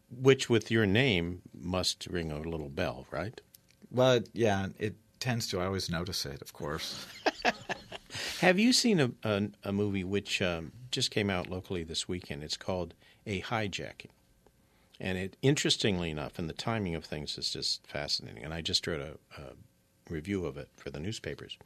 [0.09, 3.39] which with your name must ring a little bell, right?
[3.91, 5.59] Well, yeah, it tends to.
[5.59, 7.05] I always notice it, of course.
[8.39, 12.43] Have you seen a, a, a movie which um, just came out locally this weekend?
[12.43, 12.93] It's called
[13.25, 14.09] A Hijacking.
[14.99, 18.43] And it, interestingly enough, and the timing of things is just fascinating.
[18.43, 19.53] And I just wrote a, a
[20.09, 21.57] review of it for the newspapers.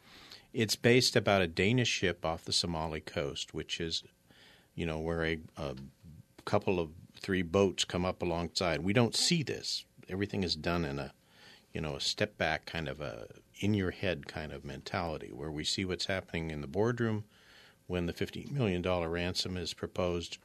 [0.54, 4.04] It's based about a Danish ship off the Somali coast, which is,
[4.74, 5.76] you know, where a, a
[6.46, 8.82] couple of three boats come up alongside.
[8.82, 9.86] We don't see this.
[10.08, 11.14] Everything is done in a,
[11.72, 13.28] you know, a step back kind of a
[13.60, 17.26] in your head kind of mentality where we see what's happening in the boardroom
[17.88, 20.38] when the $50 million ransom is proposed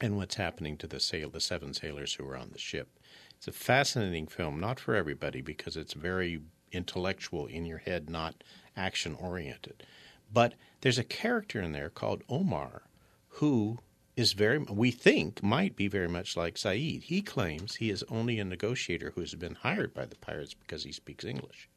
[0.00, 2.88] and what's happening to the sail the seven sailors who are on the ship.
[3.36, 6.40] It's a fascinating film, not for everybody because it's very
[6.72, 8.42] intellectual in your head, not
[8.76, 9.84] action oriented.
[10.32, 12.82] But there's a character in there called Omar
[13.28, 13.78] who
[14.16, 17.04] is very, we think, might be very much like Saeed.
[17.04, 20.84] He claims he is only a negotiator who has been hired by the pirates because
[20.84, 21.68] he speaks English.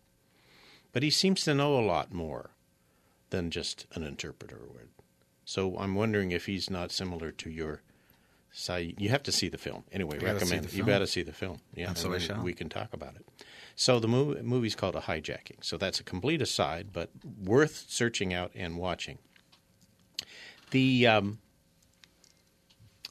[0.94, 2.52] But he seems to know a lot more
[3.30, 4.90] than just an interpreter would.
[5.46, 7.82] So I'm wondering if he's not similar to your
[8.52, 9.00] Saeed.
[9.00, 9.84] You have to see the film.
[9.92, 10.74] Anyway, I recommend.
[10.74, 11.60] You got to see the film.
[11.76, 12.42] Yeah, And so and I shall.
[12.44, 13.26] we can talk about it.
[13.76, 15.64] So the movie, movie's called A Hijacking.
[15.64, 19.20] So that's a complete aside, but worth searching out and watching.
[20.72, 21.40] The um,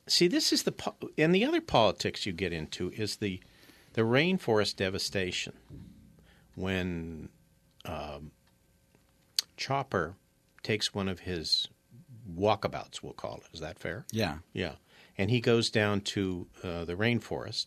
[0.06, 3.40] see, this is the po- and the other politics you get into is the
[3.94, 5.54] the rainforest devastation
[6.54, 7.28] when
[7.84, 8.30] um,
[9.56, 10.14] Chopper
[10.62, 11.68] takes one of his
[12.32, 13.02] walkabouts.
[13.02, 13.54] We'll call it.
[13.54, 14.04] Is that fair?
[14.12, 14.38] Yeah.
[14.52, 14.72] Yeah.
[15.18, 17.66] And he goes down to uh, the rainforest.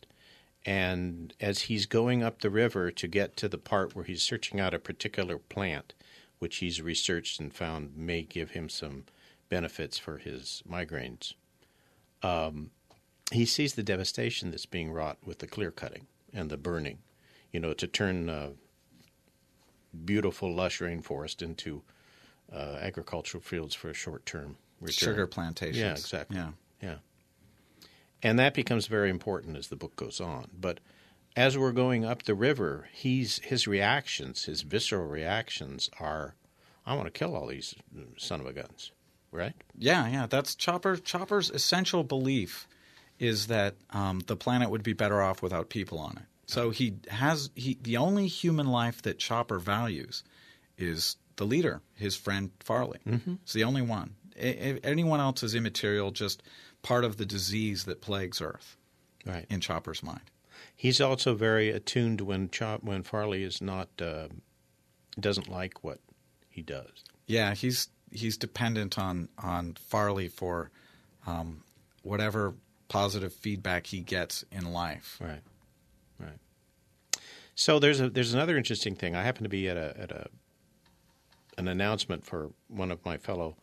[0.65, 4.59] And as he's going up the river to get to the part where he's searching
[4.59, 5.93] out a particular plant,
[6.39, 9.05] which he's researched and found may give him some
[9.49, 11.33] benefits for his migraines,
[12.23, 12.71] um,
[13.31, 16.99] he sees the devastation that's being wrought with the clear cutting and the burning,
[17.51, 18.49] you know, to turn uh,
[20.05, 21.81] beautiful, lush rainforest into
[22.53, 25.13] uh, agricultural fields for a short term return.
[25.13, 25.77] Sugar plantations.
[25.77, 26.37] Yeah, exactly.
[26.37, 26.51] Yeah.
[28.23, 30.49] And that becomes very important as the book goes on.
[30.59, 30.79] But
[31.35, 36.35] as we're going up the river, he's his reactions, his visceral reactions are,
[36.85, 37.75] I want to kill all these
[38.17, 38.91] son of a guns,
[39.31, 39.53] right?
[39.77, 40.27] Yeah, yeah.
[40.27, 40.97] That's Chopper.
[40.97, 42.67] Chopper's essential belief
[43.17, 46.23] is that um, the planet would be better off without people on it.
[46.47, 50.23] So he has he the only human life that Chopper values
[50.77, 52.99] is the leader, his friend Farley.
[53.07, 53.35] Mm-hmm.
[53.43, 54.15] It's the only one.
[54.41, 56.41] Anyone else is immaterial, just
[56.81, 58.77] part of the disease that plagues Earth
[59.25, 59.45] Right.
[59.49, 60.31] in Chopper's mind.
[60.75, 64.27] He's also very attuned when Chop when Farley is not uh,
[65.19, 65.99] doesn't like what
[66.49, 67.03] he does.
[67.27, 70.71] Yeah, he's he's dependent on on Farley for
[71.27, 71.63] um,
[72.01, 72.55] whatever
[72.89, 75.17] positive feedback he gets in life.
[75.21, 75.41] Right.
[76.19, 76.39] Right.
[77.53, 79.15] So there's a there's another interesting thing.
[79.15, 80.27] I happen to be at a at a
[81.57, 83.55] an announcement for one of my fellow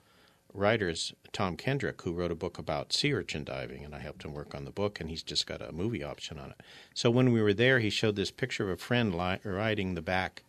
[0.55, 4.34] writers, Tom Kendrick, who wrote a book about sea urchin diving, and I helped him
[4.34, 6.61] work on the book, and he's just got a movie option on it.
[6.94, 10.03] So when we were there, he showed this picture of a friend li- riding the
[10.03, 10.42] back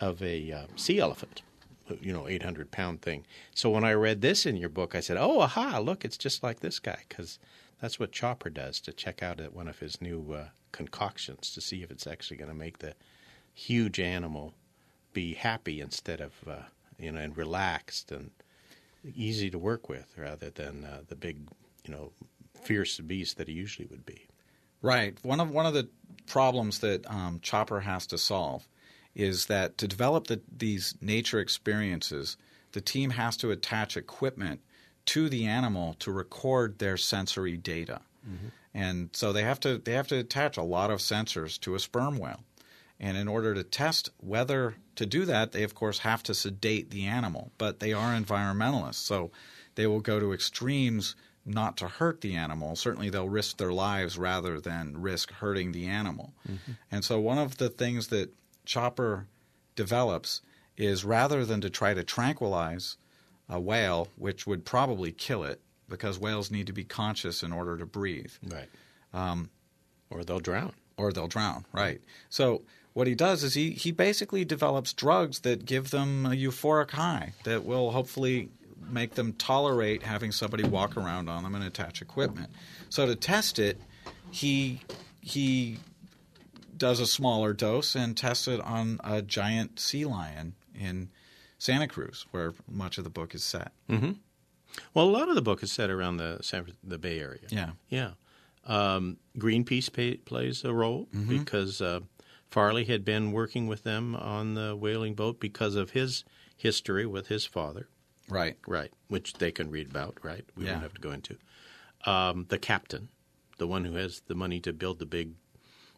[0.00, 1.42] of a uh, sea elephant,
[2.00, 3.24] you know, 800 pound thing.
[3.54, 6.42] So when I read this in your book, I said, oh, aha, look, it's just
[6.42, 7.38] like this guy, because
[7.80, 11.82] that's what Chopper does to check out one of his new uh, concoctions to see
[11.82, 12.94] if it's actually going to make the
[13.54, 14.54] huge animal
[15.12, 16.62] be happy instead of, uh,
[16.98, 18.30] you know, and relaxed and
[19.04, 21.48] easy to work with rather than uh, the big,
[21.84, 22.12] you know,
[22.62, 24.26] fierce beast that he usually would be.
[24.80, 25.16] Right.
[25.22, 25.88] One of one of the
[26.26, 28.66] problems that um, Chopper has to solve
[29.14, 32.36] is that to develop the, these nature experiences,
[32.72, 34.60] the team has to attach equipment
[35.04, 38.00] to the animal to record their sensory data,
[38.74, 41.80] and so they have to they have to attach a lot of sensors to a
[41.80, 42.40] sperm whale.
[43.00, 46.90] And in order to test whether to do that, they of course have to sedate
[46.90, 47.52] the animal.
[47.58, 49.30] But they are environmentalists, so
[49.74, 52.76] they will go to extremes not to hurt the animal.
[52.76, 56.32] Certainly, they'll risk their lives rather than risk hurting the animal.
[56.90, 58.32] And so, one of the things that
[58.64, 59.26] Chopper
[59.74, 60.40] develops
[60.76, 62.96] is rather than to try to tranquilize
[63.48, 67.76] a whale, which would probably kill it, because whales need to be conscious in order
[67.76, 68.68] to breathe Right.
[69.12, 69.50] Um,
[70.10, 70.72] or they'll drown.
[70.96, 71.64] Or they'll drown.
[71.72, 72.00] Right.
[72.28, 72.62] So
[72.92, 77.32] what he does is he he basically develops drugs that give them a euphoric high
[77.44, 78.48] that will hopefully
[78.90, 82.50] make them tolerate having somebody walk around on them and attach equipment.
[82.90, 83.80] So to test it,
[84.30, 84.80] he
[85.20, 85.78] he
[86.76, 91.10] does a smaller dose and tests it on a giant sea lion in
[91.58, 93.72] Santa Cruz, where much of the book is set.
[93.88, 94.12] Mm-hmm.
[94.92, 97.42] Well, a lot of the book is set around the San, the Bay Area.
[97.50, 97.70] Yeah.
[97.88, 98.10] Yeah.
[98.64, 102.00] Um, Greenpeace pay, plays a role because uh,
[102.48, 106.24] Farley had been working with them on the whaling boat because of his
[106.56, 107.88] history with his father,
[108.28, 108.56] Right.
[108.68, 108.92] right?
[109.08, 110.44] Which they can read about, right?
[110.56, 110.72] We Yeah.
[110.74, 111.36] don't have to go into.
[112.06, 113.08] Um, the captain,
[113.58, 115.32] the one who has the money to build the big,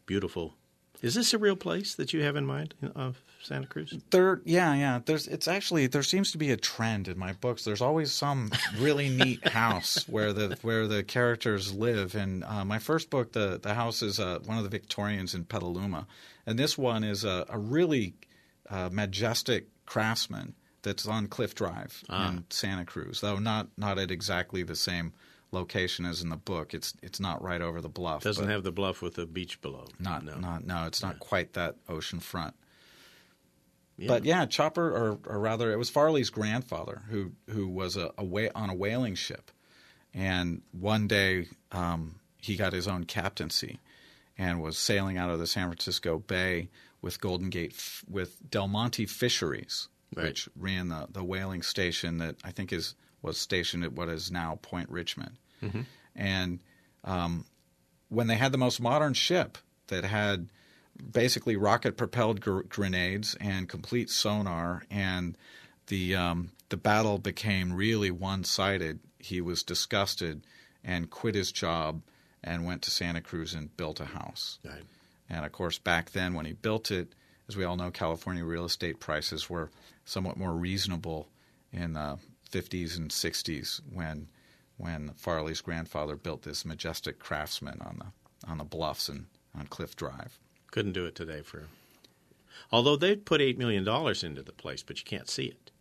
[0.07, 0.55] beautiful.
[1.01, 3.93] Is this a real place that you have in mind of Santa Cruz?
[4.09, 4.99] There, yeah, yeah.
[5.05, 7.63] There's, it's actually there seems to be a trend in my books.
[7.63, 12.15] There's always some really neat house where the where the characters live.
[12.15, 15.45] And uh, my first book, the the house is uh, one of the Victorians in
[15.45, 16.07] Petaluma,
[16.45, 18.15] and this one is a, a really
[18.69, 24.63] uh, majestic craftsman that's on Cliff Drive in Santa Cruz, though not not at exactly
[24.63, 25.13] the same
[25.51, 26.73] location as in the book.
[26.73, 28.23] It's it's not right over the bluff.
[28.23, 29.85] Doesn't have the bluff with the beach below.
[29.99, 30.35] not no.
[30.35, 30.85] not no.
[30.85, 32.55] It's not quite that ocean front.
[33.97, 34.07] Yeah.
[34.09, 38.23] But yeah, Chopper, or, or rather, it was Farley's grandfather who who was a, a
[38.25, 39.51] wha- on a whaling ship,
[40.13, 43.79] and one day um, he got his own captaincy,
[44.37, 46.69] and was sailing out of the San Francisco Bay
[47.01, 50.25] with Golden Gate f- with Del Monte Fisheries, Right.
[50.25, 54.29] which ran the the whaling station that I think is was stationed at what is
[54.29, 55.37] now Point Richmond,
[56.15, 56.59] and
[57.05, 57.45] um,
[58.09, 60.49] when they had the most modern ship that had
[61.11, 65.37] basically rocket propelled gr- grenades and complete sonar and
[65.87, 70.41] the um, the battle became really one sided he was disgusted
[70.83, 72.01] and quit his job
[72.43, 74.83] and went to Santa Cruz and built a house Right.
[75.29, 77.13] and of course back then when he built it
[77.47, 79.69] as we all know California real estate prices were
[80.05, 81.27] somewhat more reasonable
[81.71, 82.17] in the
[82.51, 84.27] 50s and 60s when
[84.77, 89.25] when Farley's grandfather built this majestic craftsman on the on the bluffs and
[89.57, 90.37] on Cliff Drive.
[90.75, 91.63] Couldn't do it today for.
[92.69, 95.71] Although they've put eight million dollars into the place, but you can't see it.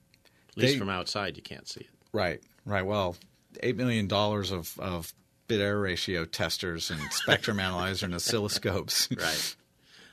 [0.50, 1.90] At least They- from outside, you can't see it.
[2.12, 2.86] Right, right.
[2.86, 3.16] Well,
[3.60, 5.12] eight million dollars of of
[5.48, 9.10] bit error ratio testers and spectrum analyzer and oscilloscopes.
[9.20, 9.56] Right.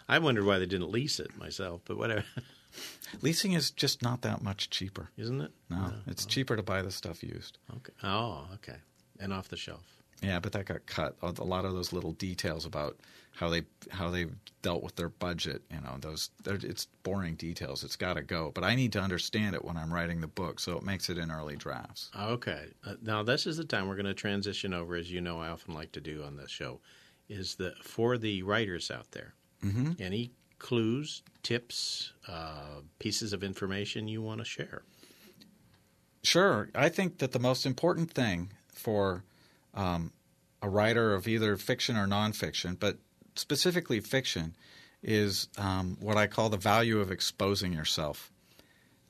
[0.09, 2.25] I wondered why they didn't lease it myself, but whatever,
[3.21, 5.09] Leasing is just not that much cheaper.
[5.17, 5.51] isn't it?
[5.69, 7.59] No, it's cheaper to buy the stuff used.
[7.77, 7.93] Okay.
[8.03, 8.77] Oh, okay.
[9.19, 9.85] And off the shelf.
[10.23, 11.15] Yeah, but that got cut.
[11.21, 12.97] A lot of those little details about
[13.35, 14.27] how they how they
[14.61, 17.83] dealt with their budget, you know, those it's boring details.
[17.83, 18.51] It's got to go.
[18.53, 21.17] But I need to understand it when I'm writing the book, so it makes it
[21.17, 22.09] in early drafts.
[22.19, 22.67] Okay.
[22.85, 25.49] Uh, now this is the time we're going to transition over, as you know, I
[25.49, 26.79] often like to do on this show,
[27.29, 29.33] is the for the writers out there.
[29.63, 29.91] Mm-hmm.
[29.99, 34.83] Any clues, tips, uh, pieces of information you want to share?
[36.23, 36.69] Sure.
[36.75, 39.23] I think that the most important thing for
[39.73, 40.11] um,
[40.61, 42.97] a writer of either fiction or nonfiction, but
[43.41, 44.55] specifically fiction,
[45.03, 48.31] is um, what I call the value of exposing yourself.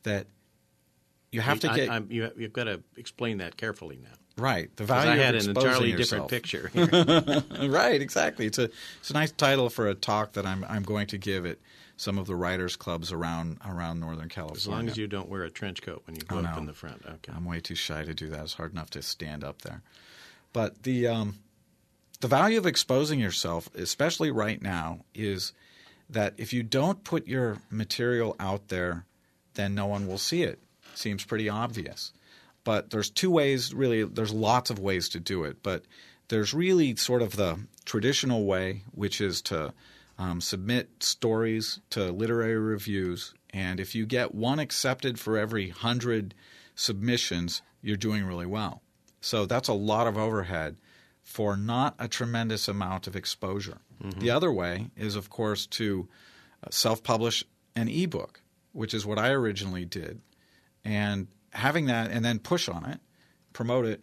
[0.03, 0.25] That
[1.31, 4.43] you have to get I'm- you, you've got to explain that carefully now.
[4.43, 4.75] right.
[4.75, 6.29] The value I had an entirely yourself.
[6.29, 7.69] different picture.
[7.69, 8.47] right, exactly.
[8.47, 8.69] It's a
[8.99, 11.57] it's a nice title for a talk that I'm I'm going to give at
[11.97, 14.57] some of the writers clubs around around Northern California.
[14.57, 16.57] as long as you don't wear a trench coat when you go Oh, up no.
[16.61, 17.03] in the front.
[17.05, 17.31] Okay.
[17.35, 18.41] I'm way too shy to do that.
[18.41, 19.83] It's hard enough to stand up there.
[20.53, 21.35] But the um,
[22.21, 25.53] the value of exposing yourself, especially right now, is
[26.09, 29.05] that if you don't put your material out there,
[29.55, 30.59] then no one will see it.
[30.93, 32.13] Seems pretty obvious.
[32.63, 35.63] But there's two ways, really, there's lots of ways to do it.
[35.63, 35.85] But
[36.27, 39.73] there's really sort of the traditional way, which is to
[40.19, 43.33] um, submit stories to literary reviews.
[43.49, 46.35] And if you get one accepted for every hundred
[46.75, 48.83] submissions, you're doing really well.
[49.21, 50.75] So that's a lot of overhead
[51.23, 53.79] for not a tremendous amount of exposure.
[54.19, 56.09] The other way is, of course, to
[56.71, 57.43] self publish
[57.75, 58.41] an ebook,
[58.71, 60.21] which is what I originally did.
[60.83, 62.99] And having that and then push on it,
[63.53, 64.01] promote it,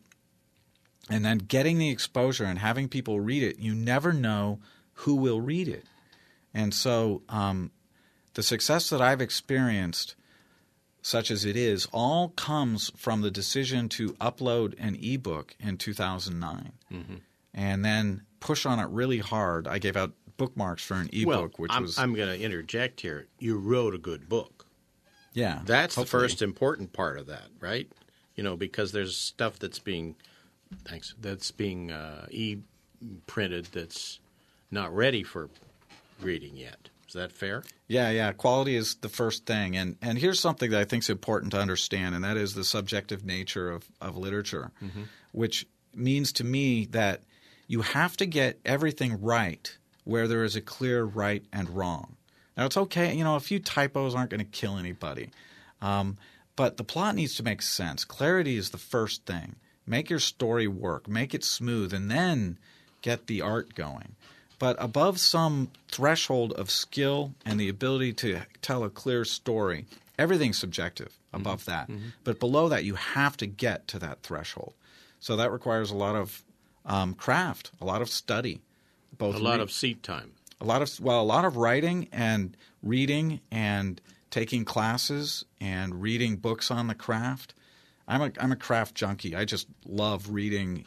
[1.11, 4.61] and then getting the exposure and having people read it, you never know
[4.93, 5.85] who will read it.
[6.55, 7.71] And so um,
[8.35, 10.15] the success that I've experienced,
[11.09, 16.73] such as it is, all comes from the decision to upload an ebook in 2009
[17.55, 19.67] and then push on it really hard.
[19.67, 23.01] I gave out bookmarks for an ebook, well, which I'm, was I'm going to interject
[23.01, 23.27] here.
[23.39, 24.67] You wrote a good book.
[25.33, 25.63] yeah.
[25.65, 27.91] That's the first important part of that, right?
[28.37, 30.15] You know, because there's stuff that's being,
[30.85, 32.59] thanks, that's being uh, e
[33.27, 34.21] printed that's
[34.71, 35.49] not ready for
[36.21, 36.91] reading yet.
[37.09, 37.63] Is that fair?
[37.87, 38.33] Yeah, yeah.
[38.33, 41.59] Quality is the first thing, and and here's something that I think is important to
[41.59, 44.71] understand, and that is the subjective nature of of literature,
[45.33, 47.23] which means to me that
[47.67, 52.17] you have to get everything right where there is a clear right and wrong.
[52.57, 55.31] Now it's okay, you know, a few typos aren't going to kill anybody,
[55.81, 56.19] um,
[56.57, 58.05] but the plot needs to make sense.
[58.05, 59.57] Clarity is the first thing.
[59.87, 62.59] Make your story work, make it smooth, and then
[63.01, 64.17] get the art going.
[64.59, 69.87] But above some threshold of skill and the ability to tell a clear story,
[70.19, 71.89] everything's subjective above that.
[72.25, 74.75] But below that, you have to get to that threshold.
[75.21, 76.43] So that requires a lot of
[76.87, 78.61] um, craft, a lot of study,
[79.17, 80.33] both A lot of seat time.
[80.61, 84.01] a lot of well, a lot of writing and reading and
[84.31, 87.55] taking classes and reading books on the craft.
[88.07, 89.37] I'm a I'm a craft junkie.
[89.37, 90.85] I just love reading.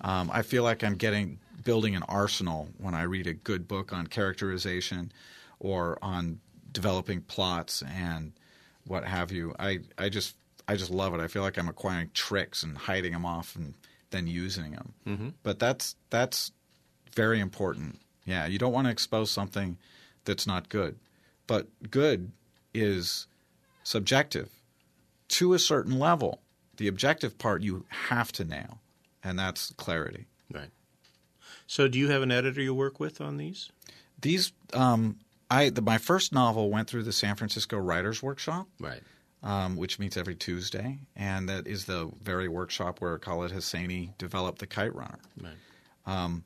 [0.00, 3.92] Um, I feel like I'm getting building an arsenal when I read a good book
[3.92, 5.10] on characterization
[5.58, 6.40] or on
[6.72, 8.32] developing plots and
[8.86, 9.54] what have you.
[9.58, 10.36] I, I just
[10.68, 11.20] I just love it.
[11.20, 13.74] I feel like I'm acquiring tricks and hiding them off and
[14.10, 14.92] then using them.
[15.06, 15.28] Mm-hmm.
[15.42, 16.52] But that's that's
[17.12, 18.00] very important.
[18.24, 19.76] Yeah, you don't want to expose something
[20.24, 20.96] that's not good.
[21.46, 22.32] But good
[22.72, 23.26] is
[23.82, 24.50] subjective
[25.28, 26.40] to a certain level.
[26.76, 28.80] The objective part you have to nail,
[29.22, 30.26] and that's clarity.
[30.52, 30.70] Right.
[31.74, 33.72] So, do you have an editor you work with on these?
[34.20, 35.18] These, um,
[35.50, 39.02] I the, my first novel went through the San Francisco Writers Workshop, Right.
[39.42, 44.60] um, which meets every Tuesday, and that is the very workshop where Khaled Hosseini developed
[44.60, 45.18] the Kite Runner.
[45.42, 46.42] Right.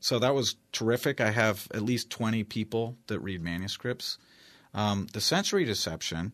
[0.00, 1.20] So that was terrific.
[1.20, 4.18] I have at least 20 people that read manuscripts.
[4.74, 6.32] Um, the Sensory Deception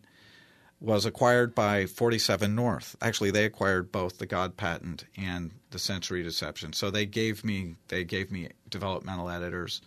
[0.81, 2.97] was acquired by 47 North.
[3.01, 6.73] Actually, they acquired both the God patent and the Sensory Deception.
[6.73, 9.83] So they gave me they gave me developmental editors,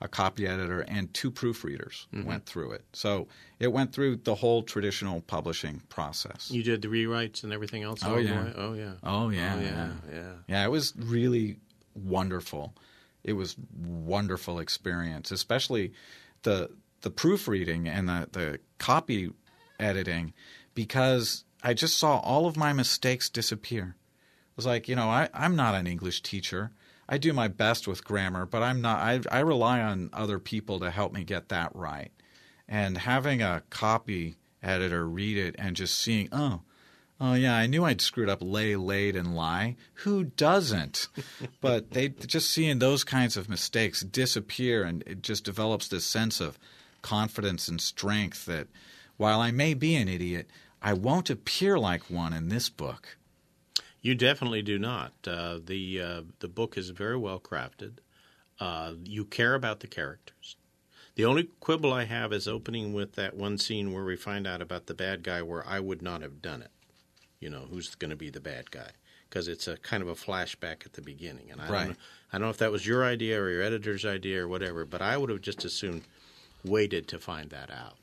[0.00, 2.24] a copy editor, and two proofreaders mm-hmm.
[2.24, 2.84] went through it.
[2.92, 3.26] So
[3.58, 6.50] it went through the whole traditional publishing process.
[6.50, 8.00] You did the rewrites and everything else.
[8.04, 8.92] Oh, all the oh, oh, yeah.
[9.02, 9.54] Oh yeah.
[9.54, 9.90] Oh yeah, Oh yeah.
[10.12, 10.32] Yeah.
[10.46, 11.56] Yeah, it was really
[11.94, 12.72] wonderful.
[13.24, 15.92] It was wonderful experience, especially
[16.42, 16.70] the
[17.00, 19.32] the proofreading and the the copy
[19.78, 20.32] editing,
[20.74, 23.96] because I just saw all of my mistakes disappear.
[24.50, 26.72] It was like, you know, I, I'm not an English teacher.
[27.08, 28.98] I do my best with grammar, but I'm not.
[28.98, 32.10] I, I rely on other people to help me get that right.
[32.68, 36.62] And having a copy editor read it and just seeing, oh,
[37.18, 39.76] Oh yeah, I knew I'd screwed up lay, laid, and lie.
[40.04, 41.08] Who doesn't?
[41.62, 46.40] but they just seeing those kinds of mistakes disappear, and it just develops this sense
[46.40, 46.58] of
[47.00, 48.68] confidence and strength that
[49.16, 50.48] while I may be an idiot,
[50.82, 53.16] I won't appear like one in this book.
[54.02, 55.12] You definitely do not.
[55.26, 57.98] Uh, the uh, the book is very well crafted.
[58.60, 60.56] Uh, you care about the characters.
[61.16, 64.60] The only quibble I have is opening with that one scene where we find out
[64.62, 66.70] about the bad guy, where I would not have done it.
[67.40, 68.90] You know, who's going to be the bad guy?
[69.28, 71.78] Because it's a kind of a flashback at the beginning, and I Right.
[71.86, 71.96] don't know,
[72.32, 75.02] I don't know if that was your idea or your editor's idea or whatever, but
[75.02, 76.04] I would have just as soon
[76.64, 77.96] waited to find that out.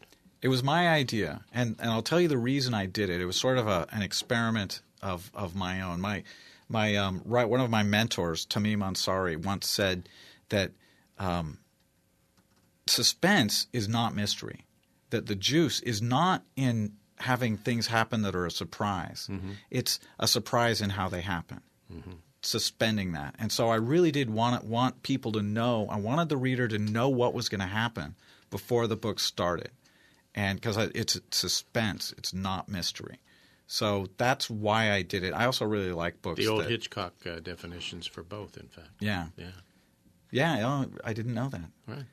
[0.44, 3.22] It was my idea, and, and I'll tell you the reason I did it.
[3.22, 6.02] It was sort of a, an experiment of, of my own.
[6.02, 6.24] My
[6.68, 10.10] my um, right one of my mentors, Tamim Ansary, once said
[10.50, 10.72] that
[11.18, 11.60] um,
[12.88, 14.66] suspense is not mystery.
[15.12, 19.30] That the juice is not in having things happen that are a surprise.
[19.72, 21.62] It's a surprise in how they happen.
[22.42, 25.88] Suspending that, and so I really did want want people to know.
[25.90, 28.16] I wanted the reader to know what was going to happen
[28.50, 29.70] before the book started,
[30.36, 33.20] and because it's suspense, it's not mystery.
[33.68, 35.34] So that's why I did it.
[35.34, 36.40] I also really like books.
[36.40, 38.90] The old that, Hitchcock uh, definitions for both, in fact.
[39.00, 40.86] Yeah, Yeah, yeah.
[41.04, 41.70] I didn't know that.
[41.88, 42.06] right.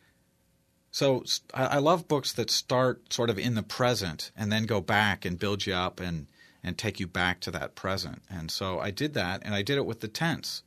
[0.92, 5.24] So I, love books that start sort of in the present and then go back
[5.24, 6.26] and build you up and
[6.64, 8.22] and take you back to that present.
[8.28, 10.62] And so I did that, and I did it with the tense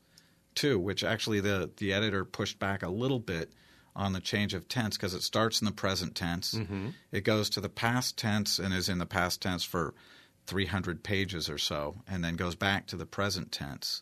[0.56, 3.52] too, which actually the the editor pushed back a little bit
[3.96, 6.58] on the change of tense because it starts in the present tense,
[7.12, 9.94] it goes to the past tense and is in the past tense for
[10.48, 14.02] 300 pages or so, and then goes back to the present tense.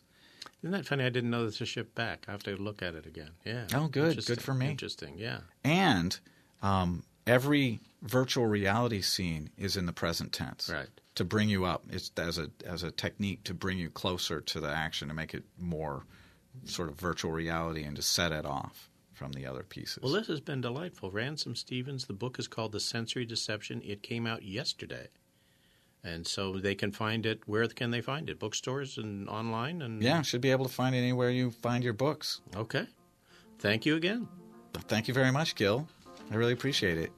[0.62, 1.04] Isn't that funny?
[1.04, 2.24] I didn't know this a ship back.
[2.28, 3.30] I have to look at it again.
[3.44, 3.66] Yeah.
[3.74, 4.24] Oh, good.
[4.24, 4.68] Good for me.
[4.68, 5.18] Interesting.
[5.18, 5.38] Yeah.
[5.64, 6.18] And
[6.62, 10.70] um, every virtual reality scene is in the present tense.
[10.72, 10.88] Right.
[11.16, 14.60] To bring you up, it's as a as a technique to bring you closer to
[14.60, 16.04] the action to make it more
[16.64, 18.88] sort of virtual reality and to set it off
[19.22, 20.02] from the other pieces.
[20.02, 21.12] Well, this has been delightful.
[21.12, 22.06] Ransom Stephens.
[22.06, 23.80] The book is called The Sensory Deception.
[23.84, 25.06] It came out yesterday,
[26.02, 27.40] and so they can find it.
[27.46, 28.40] Where can they find it?
[28.40, 29.82] Bookstores and online.
[29.82, 32.40] And yeah, should be able to find it anywhere you find your books.
[32.56, 32.86] Okay.
[33.60, 34.26] Thank you again.
[34.88, 35.86] Thank you very much, Gil.
[36.32, 37.12] I really appreciate it.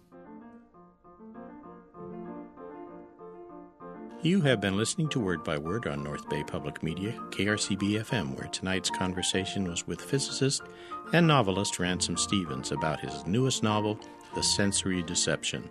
[4.24, 8.34] You have been listening to Word by Word on North Bay Public Media, KRCB FM,
[8.38, 10.62] where tonight's conversation was with physicist
[11.12, 14.00] and novelist Ransom Stephens about his newest novel,
[14.34, 15.68] The Sensory Deception.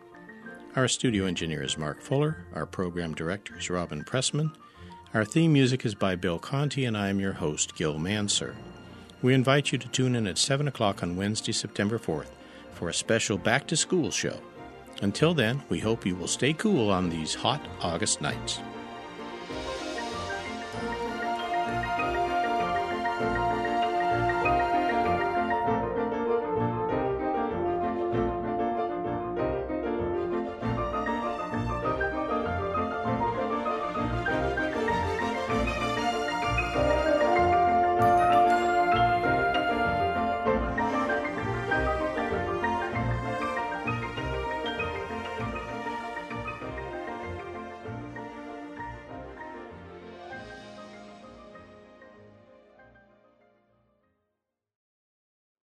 [0.76, 2.46] Our studio engineer is Mark Fuller.
[2.54, 4.56] Our program director is Robin Pressman.
[5.16, 8.54] Our theme music is by Bill Conti, and I am your host, Gil Mansergh.
[9.24, 12.30] We invite you to tune in at 7 o'clock on Wednesday, September 4th,
[12.74, 14.38] for a special back to school show.
[15.04, 18.62] Until then, we hope you will stay cool on these hot August nights.